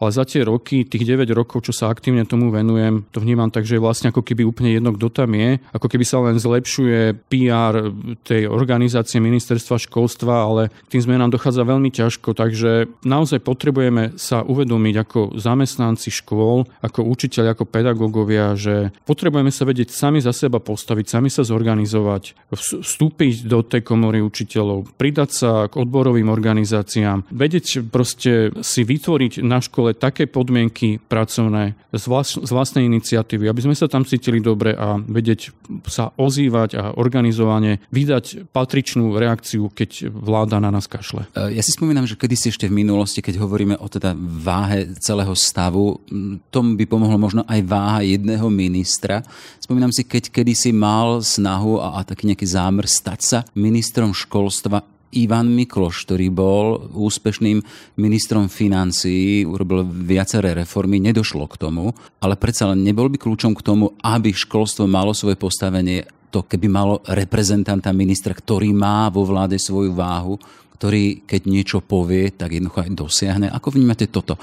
ale 0.00 0.10
za 0.12 0.24
tie 0.28 0.44
roky, 0.44 0.84
tých 0.84 1.04
9 1.04 1.28
rokov, 1.32 1.68
čo 1.68 1.72
sa 1.72 1.88
aktívne 1.88 2.28
tomu 2.28 2.52
venujem, 2.52 3.04
to 3.12 3.20
vnímam 3.20 3.48
tak, 3.48 3.64
že 3.64 3.76
je 3.76 3.84
vlastne 3.84 4.12
ako 4.12 4.24
keby 4.24 4.44
úplne 4.44 4.72
jedno, 4.72 4.92
kto 4.96 5.08
tam 5.08 5.32
je, 5.32 5.60
ako 5.72 5.86
keby 5.88 6.04
sa 6.04 6.20
len 6.24 6.36
zlepšuje 6.36 7.28
PR 7.28 7.92
tej 8.24 8.48
organizácie 8.48 9.18
ministerstva 9.20 9.80
školstva, 9.80 10.34
ale 10.46 10.62
k 10.88 10.96
tým 10.96 11.02
zmenám 11.04 11.32
dochádza 11.32 11.64
veľmi 11.64 11.90
ťažko, 11.92 12.36
takže 12.36 12.90
naozaj 13.04 13.40
potrebujeme 13.42 14.16
sa 14.20 14.44
uvedomiť 14.44 14.94
ako 15.02 15.20
zamestnanci 15.36 16.08
škôl, 16.12 16.68
ako 16.80 17.00
učiteľ, 17.04 17.56
ako 17.56 17.64
pedagógovia, 17.68 18.54
že 18.56 18.94
potrebujeme 19.04 19.52
sa 19.52 19.64
vedieť 19.66 19.92
sami 19.92 20.20
za 20.22 20.32
seba 20.32 20.60
postaviť, 20.60 21.04
sami 21.08 21.28
sa 21.32 21.42
zorganizovať, 21.44 22.52
vstúpiť 22.52 23.48
do 23.48 23.60
tej 23.64 23.82
komory 23.82 24.20
učiteľov, 24.22 24.96
pridať 24.96 25.30
sa 25.32 25.50
k 25.66 25.78
odborovým 25.80 26.28
organizáciám, 26.30 27.28
vedieť 27.30 27.86
proste 27.88 28.54
si 28.62 28.82
vytvoriť 28.82 29.42
na 29.42 29.58
škole 29.62 29.85
škole 29.86 30.02
také 30.02 30.26
podmienky 30.26 30.98
pracovné 30.98 31.78
z, 31.94 32.04
vlast, 32.10 32.42
z 32.42 32.50
vlastnej 32.50 32.90
iniciatívy, 32.90 33.46
aby 33.46 33.62
sme 33.62 33.78
sa 33.78 33.86
tam 33.86 34.02
cítili 34.02 34.42
dobre 34.42 34.74
a 34.74 34.98
vedieť 34.98 35.54
sa 35.86 36.10
ozývať 36.18 36.70
a 36.74 36.82
organizovane 36.98 37.86
vydať 37.94 38.50
patričnú 38.50 39.14
reakciu, 39.14 39.70
keď 39.70 40.10
vláda 40.10 40.58
na 40.58 40.74
nás 40.74 40.90
kašle. 40.90 41.30
E, 41.38 41.54
ja 41.54 41.62
si 41.62 41.70
spomínam, 41.70 42.02
že 42.02 42.18
kedy 42.18 42.34
si 42.34 42.50
ešte 42.50 42.66
v 42.66 42.82
minulosti, 42.82 43.22
keď 43.22 43.38
hovoríme 43.38 43.78
o 43.78 43.86
teda 43.86 44.18
váhe 44.18 44.90
celého 44.98 45.38
stavu, 45.38 46.02
tomu 46.50 46.74
by 46.74 46.84
pomohlo 46.90 47.14
možno 47.22 47.46
aj 47.46 47.62
váha 47.62 48.02
jedného 48.02 48.50
ministra. 48.50 49.22
Spomínam 49.62 49.94
si, 49.94 50.02
keď 50.02 50.34
kedy 50.34 50.52
si 50.58 50.74
mal 50.74 51.22
snahu 51.22 51.78
a, 51.78 52.02
a 52.02 52.06
taký 52.06 52.26
nejaký 52.26 52.46
zámer 52.50 52.90
stať 52.90 53.20
sa 53.22 53.38
ministrom 53.54 54.10
školstva 54.10 54.95
Ivan 55.14 55.54
Mikloš, 55.54 56.08
ktorý 56.08 56.28
bol 56.34 56.90
úspešným 56.92 57.62
ministrom 58.00 58.50
financií, 58.50 59.46
urobil 59.46 59.86
viaceré 59.86 60.56
reformy, 60.56 60.98
nedošlo 60.98 61.46
k 61.46 61.60
tomu, 61.60 61.94
ale 62.18 62.34
predsa 62.34 62.74
len 62.74 62.82
nebol 62.82 63.06
by 63.06 63.20
kľúčom 63.20 63.54
k 63.54 63.62
tomu, 63.62 63.94
aby 64.02 64.34
školstvo 64.34 64.90
malo 64.90 65.14
svoje 65.14 65.38
postavenie 65.38 66.04
to, 66.34 66.42
keby 66.42 66.66
malo 66.66 67.00
reprezentanta 67.06 67.94
ministra, 67.94 68.34
ktorý 68.34 68.74
má 68.74 69.08
vo 69.08 69.24
vláde 69.24 69.56
svoju 69.56 69.94
váhu, 69.94 70.36
ktorý 70.76 71.24
keď 71.24 71.40
niečo 71.48 71.78
povie, 71.80 72.28
tak 72.36 72.52
jednoducho 72.52 72.84
aj 72.84 72.92
dosiahne. 72.92 73.48
Ako 73.48 73.72
vnímate 73.72 74.12
toto? 74.12 74.36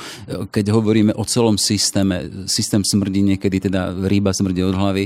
Keď 0.50 0.66
hovoríme 0.74 1.14
o 1.14 1.24
celom 1.30 1.62
systéme, 1.62 2.50
systém 2.50 2.82
smrdí 2.82 3.22
niekedy, 3.22 3.70
teda 3.70 3.94
rýba 4.10 4.34
smrdí 4.34 4.66
od 4.66 4.74
hlavy, 4.74 5.06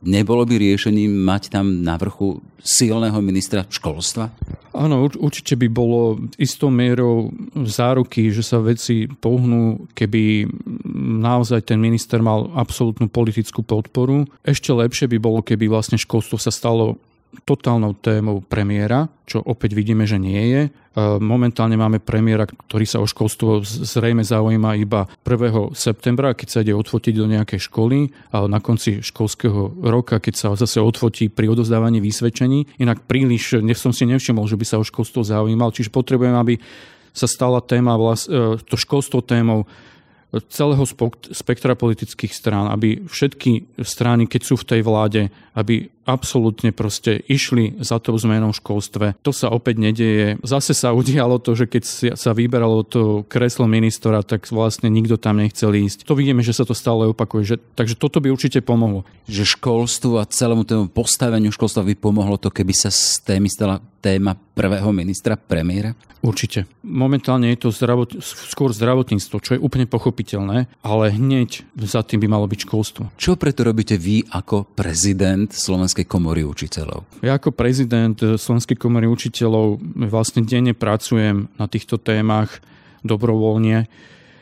Nebolo 0.00 0.48
by 0.48 0.56
riešením 0.56 1.12
mať 1.12 1.52
tam 1.52 1.84
na 1.84 2.00
vrchu 2.00 2.40
silného 2.64 3.20
ministra 3.20 3.68
školstva? 3.68 4.32
Áno, 4.72 5.04
určite 5.20 5.60
by 5.60 5.68
bolo 5.68 6.24
istou 6.40 6.72
mierou 6.72 7.28
záruky, 7.68 8.32
že 8.32 8.40
sa 8.40 8.62
veci 8.64 9.04
pohnú, 9.10 9.90
keby 9.92 10.48
naozaj 11.20 11.68
ten 11.68 11.76
minister 11.76 12.24
mal 12.24 12.48
absolútnu 12.56 13.12
politickú 13.12 13.60
podporu. 13.60 14.24
Ešte 14.40 14.72
lepšie 14.72 15.10
by 15.10 15.18
bolo, 15.20 15.44
keby 15.44 15.68
vlastne 15.68 16.00
školstvo 16.00 16.40
sa 16.40 16.48
stalo 16.48 16.96
totálnou 17.46 17.94
témou 17.94 18.42
premiéra, 18.42 19.06
čo 19.22 19.38
opäť 19.38 19.78
vidíme, 19.78 20.02
že 20.02 20.18
nie 20.18 20.42
je. 20.50 20.62
E, 20.66 20.70
momentálne 21.22 21.78
máme 21.78 22.02
premiéra, 22.02 22.46
ktorý 22.46 22.86
sa 22.86 22.98
o 22.98 23.06
školstvo 23.06 23.62
zrejme 23.62 24.26
zaujíma 24.26 24.74
iba 24.74 25.06
1. 25.22 25.70
septembra, 25.70 26.34
keď 26.34 26.48
sa 26.50 26.62
ide 26.66 26.74
odfotiť 26.74 27.14
do 27.14 27.30
nejakej 27.30 27.60
školy, 27.70 28.10
ale 28.34 28.46
na 28.50 28.58
konci 28.58 28.98
školského 28.98 29.78
roka, 29.86 30.18
keď 30.18 30.34
sa 30.34 30.48
zase 30.58 30.82
odfotí 30.82 31.30
pri 31.30 31.54
odozdávaní 31.54 32.02
vysvedčení. 32.02 32.66
Inak 32.82 33.06
príliš 33.06 33.62
som 33.78 33.94
si 33.94 34.04
nevšimol, 34.10 34.50
že 34.50 34.58
by 34.58 34.64
sa 34.66 34.76
o 34.82 34.84
školstvo 34.84 35.22
zaujímal, 35.22 35.70
čiže 35.70 35.94
potrebujem, 35.94 36.34
aby 36.34 36.58
sa 37.14 37.30
stala 37.30 37.62
téma, 37.62 37.94
e, 37.94 38.58
to 38.58 38.74
školstvo 38.74 39.22
témou 39.22 39.70
celého 40.38 40.86
spektra 41.34 41.74
politických 41.74 42.30
strán, 42.30 42.70
aby 42.70 43.02
všetky 43.02 43.82
strany, 43.82 44.30
keď 44.30 44.42
sú 44.46 44.54
v 44.54 44.68
tej 44.68 44.80
vláde, 44.86 45.22
aby 45.58 45.90
absolútne 46.06 46.74
proste 46.74 47.22
išli 47.26 47.78
za 47.82 48.02
tou 48.02 48.18
zmenou 48.18 48.50
v 48.50 48.58
školstve. 48.58 49.06
To 49.22 49.30
sa 49.30 49.50
opäť 49.50 49.78
nedieje. 49.78 50.28
Zase 50.42 50.74
sa 50.74 50.90
udialo 50.94 51.38
to, 51.38 51.54
že 51.54 51.70
keď 51.70 51.82
sa 52.18 52.30
vyberalo 52.34 52.82
to 52.82 53.22
kreslo 53.30 53.70
ministra, 53.70 54.22
tak 54.26 54.50
vlastne 54.50 54.90
nikto 54.90 55.18
tam 55.18 55.38
nechcel 55.38 55.70
ísť. 55.70 56.06
To 56.06 56.18
vidíme, 56.18 56.42
že 56.42 56.54
sa 56.54 56.66
to 56.66 56.74
stále 56.74 57.06
opakuje. 57.10 57.54
Že, 57.54 57.56
takže 57.78 57.94
toto 57.94 58.18
by 58.18 58.30
určite 58.30 58.62
pomohlo. 58.62 59.06
Že 59.30 59.58
školstvu 59.58 60.18
a 60.18 60.26
celému 60.26 60.66
tomu 60.66 60.90
postaveniu 60.90 61.54
školstva 61.54 61.86
by 61.86 61.94
pomohlo 61.94 62.38
to, 62.38 62.50
keby 62.50 62.74
sa 62.74 62.90
z 62.90 63.22
témy 63.22 63.46
stala 63.46 63.78
téma 64.00 64.34
prvého 64.34 64.90
ministra 64.90 65.36
premiéra? 65.36 65.92
Určite. 66.20 66.68
Momentálne 66.84 67.48
je 67.52 67.64
to 67.64 67.68
zdravot, 67.72 68.20
skôr 68.20 68.76
zdravotníctvo, 68.76 69.36
čo 69.40 69.56
je 69.56 69.60
úplne 69.60 69.88
pochopiteľné, 69.88 70.68
ale 70.84 71.04
hneď 71.16 71.64
za 71.80 72.04
tým 72.04 72.20
by 72.20 72.28
malo 72.28 72.44
byť 72.44 72.60
školstvo. 72.68 73.02
Čo 73.16 73.40
preto 73.40 73.64
robíte 73.64 73.96
vy 73.96 74.28
ako 74.28 74.68
prezident 74.76 75.48
Slovenskej 75.48 76.04
komory 76.04 76.44
učiteľov? 76.44 77.24
Ja 77.24 77.40
ako 77.40 77.56
prezident 77.56 78.20
Slovenskej 78.20 78.76
komory 78.76 79.08
učiteľov 79.08 79.80
vlastne 80.12 80.44
denne 80.44 80.76
pracujem 80.76 81.48
na 81.56 81.66
týchto 81.68 81.96
témach 81.96 82.60
dobrovoľne. 83.00 83.88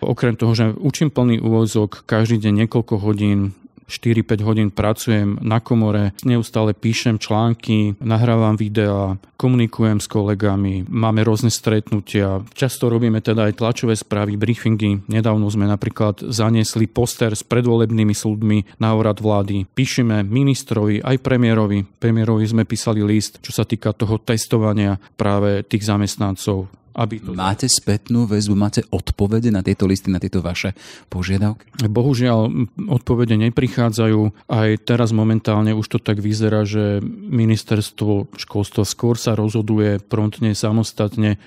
Okrem 0.03 0.35
toho, 0.39 0.55
že 0.55 0.75
učím 0.79 1.11
plný 1.11 1.43
úvozok 1.43 2.07
každý 2.07 2.43
deň 2.43 2.67
niekoľko 2.67 2.95
hodín 3.03 3.55
4-5 3.89 4.47
hodín 4.47 4.69
pracujem 4.69 5.41
na 5.41 5.59
komore, 5.59 6.13
neustále 6.23 6.77
píšem 6.77 7.17
články, 7.17 7.97
nahrávam 7.99 8.55
videá, 8.55 9.17
komunikujem 9.41 9.99
s 9.99 10.07
kolegami, 10.07 10.85
máme 10.87 11.25
rôzne 11.25 11.49
stretnutia. 11.49 12.45
Často 12.53 12.93
robíme 12.93 13.25
teda 13.25 13.49
aj 13.49 13.59
tlačové 13.59 13.97
správy, 13.97 14.37
briefingy. 14.37 15.09
Nedávno 15.09 15.49
sme 15.49 15.65
napríklad 15.65 16.21
zaniesli 16.29 16.85
poster 16.91 17.33
s 17.33 17.41
predvolebnými 17.43 18.13
súdmi 18.13 18.77
na 18.77 18.93
úrad 18.93 19.25
vlády. 19.25 19.65
Píšeme 19.73 20.27
ministrovi, 20.27 21.01
aj 21.01 21.25
premiérovi. 21.25 21.87
Premiérovi 21.87 22.45
sme 22.45 22.69
písali 22.69 23.01
list, 23.01 23.41
čo 23.41 23.57
sa 23.57 23.65
týka 23.65 23.97
toho 23.97 24.21
testovania 24.21 25.01
práve 25.17 25.65
tých 25.65 25.89
zamestnancov 25.89 26.69
aby 26.99 27.23
to... 27.23 27.31
Máte 27.39 27.71
spätnú 27.71 28.27
väzbu, 28.27 28.59
máte 28.59 28.83
odpovede 28.91 29.55
na 29.55 29.63
tieto 29.63 29.87
listy, 29.87 30.11
na 30.11 30.19
tieto 30.19 30.43
vaše 30.43 30.75
požiadavky? 31.07 31.87
Bohužiaľ, 31.87 32.51
odpovede 32.91 33.39
neprichádzajú. 33.39 34.51
Aj 34.51 34.71
teraz 34.83 35.15
momentálne 35.15 35.71
už 35.79 35.87
to 35.87 35.99
tak 36.03 36.19
vyzerá, 36.19 36.67
že 36.67 36.99
ministerstvo 37.31 38.35
školstva 38.35 38.83
skôr 38.83 39.15
sa 39.15 39.39
rozhoduje 39.39 40.03
promptne, 40.03 40.51
samostatne. 40.59 41.39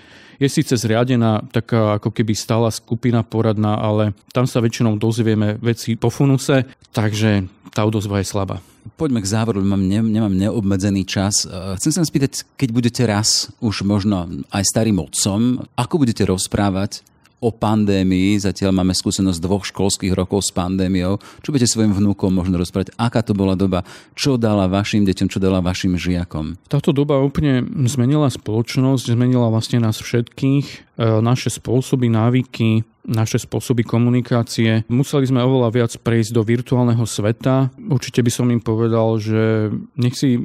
Je 0.42 0.50
síce 0.50 0.74
zriadená 0.74 1.46
taká 1.54 2.02
ako 2.02 2.10
keby 2.10 2.34
stála 2.34 2.74
skupina 2.74 3.22
poradná, 3.22 3.78
ale 3.78 4.18
tam 4.34 4.50
sa 4.50 4.58
väčšinou 4.58 4.98
dozvieme 4.98 5.60
veci 5.62 5.94
po 5.94 6.10
funuse, 6.10 6.66
takže 6.90 7.46
tá 7.71 7.88
odozva 7.88 8.19
je 8.19 8.27
slabá. 8.27 8.60
Poďme 8.97 9.21
k 9.21 9.29
záveru, 9.29 9.62
mám, 9.62 9.81
ne, 9.81 10.01
nemám 10.01 10.34
neobmedzený 10.34 11.05
čas. 11.05 11.45
E, 11.45 11.77
chcem 11.77 11.91
sa 11.93 12.01
spýtať, 12.01 12.43
keď 12.57 12.69
budete 12.73 13.03
raz 13.05 13.53
už 13.62 13.86
možno 13.86 14.27
aj 14.51 14.63
starým 14.65 14.99
otcom, 14.99 15.63
ako 15.77 15.95
budete 16.01 16.25
rozprávať 16.25 17.05
o 17.41 17.49
pandémii, 17.49 18.38
zatiaľ 18.38 18.69
máme 18.69 18.93
skúsenosť 18.93 19.41
dvoch 19.41 19.65
školských 19.65 20.13
rokov 20.13 20.45
s 20.45 20.53
pandémiou. 20.53 21.17
Čo 21.41 21.49
budete 21.49 21.73
svojim 21.73 21.89
vnúkom 21.89 22.29
možno 22.29 22.62
rozprávať, 22.62 22.93
aká 23.01 23.25
to 23.25 23.34
bola 23.34 23.57
doba, 23.57 23.81
čo 24.13 24.38
dala 24.38 24.69
vašim 24.69 25.01
deťom, 25.10 25.25
čo 25.25 25.41
dala 25.41 25.57
vašim 25.57 25.97
žiakom? 25.97 26.62
Táto 26.69 26.93
doba 26.93 27.17
úplne 27.17 27.65
zmenila 27.89 28.29
spoločnosť, 28.29 29.17
zmenila 29.17 29.49
vlastne 29.49 29.81
nás 29.81 29.97
všetkých, 29.97 30.65
e, 31.01 31.05
naše 31.25 31.49
spôsoby, 31.49 32.13
návyky, 32.13 32.86
naše 33.06 33.42
spôsoby 33.42 33.82
komunikácie. 33.82 34.86
Museli 34.88 35.26
sme 35.26 35.42
oveľa 35.42 35.70
viac 35.74 35.92
prejsť 35.98 36.32
do 36.38 36.46
virtuálneho 36.46 37.06
sveta. 37.06 37.74
Určite 37.78 38.22
by 38.22 38.32
som 38.32 38.48
im 38.54 38.62
povedal, 38.62 39.18
že 39.18 39.74
nech 39.98 40.14
si 40.14 40.38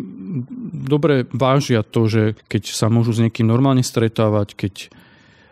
dobre 0.72 1.28
vážia 1.32 1.84
to, 1.84 2.08
že 2.08 2.22
keď 2.48 2.62
sa 2.72 2.88
môžu 2.88 3.12
s 3.12 3.22
niekým 3.22 3.44
normálne 3.44 3.84
stretávať, 3.84 4.56
keď 4.56 4.74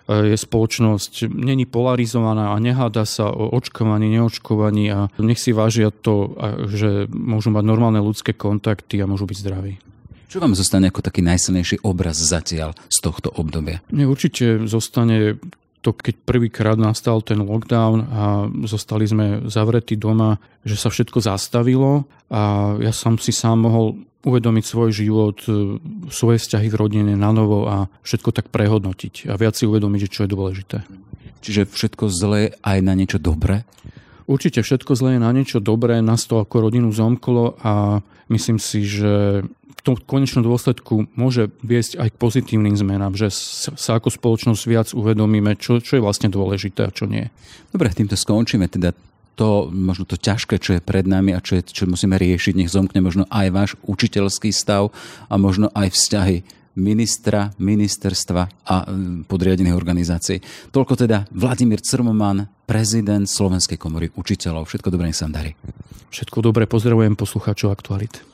je 0.04 0.36
spoločnosť 0.36 1.32
není 1.32 1.64
polarizovaná 1.64 2.52
a 2.52 2.60
neháda 2.60 3.08
sa 3.08 3.32
o 3.32 3.48
očkovaní, 3.56 4.12
neočkovaní 4.12 4.92
a 4.92 5.08
nech 5.16 5.40
si 5.40 5.56
vážia 5.56 5.88
to, 5.88 6.36
že 6.68 7.08
môžu 7.08 7.48
mať 7.48 7.64
normálne 7.64 8.04
ľudské 8.04 8.36
kontakty 8.36 9.00
a 9.00 9.08
môžu 9.08 9.24
byť 9.24 9.38
zdraví. 9.40 9.80
Čo 10.28 10.44
vám 10.44 10.52
zostane 10.52 10.92
ako 10.92 11.00
taký 11.00 11.24
najsilnejší 11.24 11.88
obraz 11.88 12.20
zatiaľ 12.20 12.76
z 12.90 12.98
tohto 13.00 13.32
obdobia? 13.32 13.80
Mne 13.88 14.10
určite 14.10 14.68
zostane 14.68 15.40
to, 15.84 15.92
keď 15.92 16.14
prvýkrát 16.24 16.80
nastal 16.80 17.20
ten 17.20 17.44
lockdown 17.44 18.08
a 18.08 18.22
zostali 18.64 19.04
sme 19.04 19.44
zavretí 19.52 20.00
doma, 20.00 20.40
že 20.64 20.80
sa 20.80 20.88
všetko 20.88 21.20
zastavilo 21.20 22.08
a 22.32 22.74
ja 22.80 22.88
som 22.96 23.20
si 23.20 23.36
sám 23.36 23.68
mohol 23.68 24.00
uvedomiť 24.24 24.64
svoj 24.64 24.90
život, 24.96 25.36
e, 25.44 25.76
svoje 26.08 26.40
vzťahy 26.40 26.72
v 26.72 26.78
rodine 26.80 27.12
na 27.12 27.28
novo 27.28 27.68
a 27.68 27.92
všetko 28.00 28.32
tak 28.32 28.48
prehodnotiť 28.48 29.28
a 29.28 29.36
viac 29.36 29.52
si 29.52 29.68
uvedomiť, 29.68 30.08
že 30.08 30.12
čo 30.12 30.20
je 30.24 30.32
dôležité. 30.32 30.78
Čiže 31.44 31.68
všetko 31.68 32.08
zlé 32.08 32.56
aj 32.64 32.80
na 32.80 32.96
niečo 32.96 33.20
dobré? 33.20 33.68
Určite 34.24 34.64
všetko 34.64 34.96
zlé 34.96 35.20
je 35.20 35.24
na 35.28 35.28
niečo 35.36 35.60
dobré, 35.60 36.00
nás 36.00 36.24
to 36.24 36.40
ako 36.40 36.64
rodinu 36.64 36.88
zomklo 36.88 37.60
a 37.60 38.00
myslím 38.32 38.56
si, 38.56 38.88
že 38.88 39.44
tom 39.84 40.00
konečnom 40.00 40.40
dôsledku 40.40 41.12
môže 41.12 41.52
viesť 41.60 42.00
aj 42.00 42.08
k 42.16 42.20
pozitívnym 42.20 42.72
zmenám, 42.72 43.12
že 43.12 43.28
sa 43.76 44.00
ako 44.00 44.08
spoločnosť 44.08 44.62
viac 44.64 44.88
uvedomíme, 44.96 45.60
čo, 45.60 45.76
čo 45.84 46.00
je 46.00 46.04
vlastne 46.04 46.32
dôležité 46.32 46.88
a 46.88 46.94
čo 46.94 47.04
nie. 47.04 47.28
Dobre, 47.68 47.92
týmto 47.92 48.16
skončíme 48.16 48.64
teda 48.72 48.96
to, 49.36 49.68
možno 49.68 50.08
to 50.08 50.16
ťažké, 50.16 50.56
čo 50.56 50.78
je 50.78 50.80
pred 50.80 51.04
nami 51.04 51.36
a 51.36 51.44
čo, 51.44 51.60
je, 51.60 51.62
čo 51.68 51.84
musíme 51.84 52.16
riešiť, 52.16 52.56
nech 52.56 52.72
zomkne 52.72 53.04
možno 53.04 53.28
aj 53.28 53.46
váš 53.52 53.70
učiteľský 53.84 54.54
stav 54.54 54.88
a 55.28 55.34
možno 55.36 55.68
aj 55.76 55.92
vzťahy 55.92 56.36
ministra, 56.74 57.54
ministerstva 57.60 58.42
a 58.66 58.76
mm, 58.88 59.30
podriadených 59.30 59.78
organizácií. 59.78 60.42
Toľko 60.74 61.06
teda 61.06 61.28
Vladimír 61.30 61.78
Crmoman, 61.78 62.50
prezident 62.66 63.28
Slovenskej 63.28 63.78
komory 63.78 64.10
učiteľov. 64.10 64.66
Všetko 64.66 64.90
dobré, 64.90 65.12
nech 65.12 65.18
sa 65.18 65.30
darí. 65.30 65.54
Všetko 66.10 66.42
dobré, 66.42 66.66
pozdravujem 66.66 67.14
poslucháčov 67.14 67.70
Aktualit. 67.70 68.33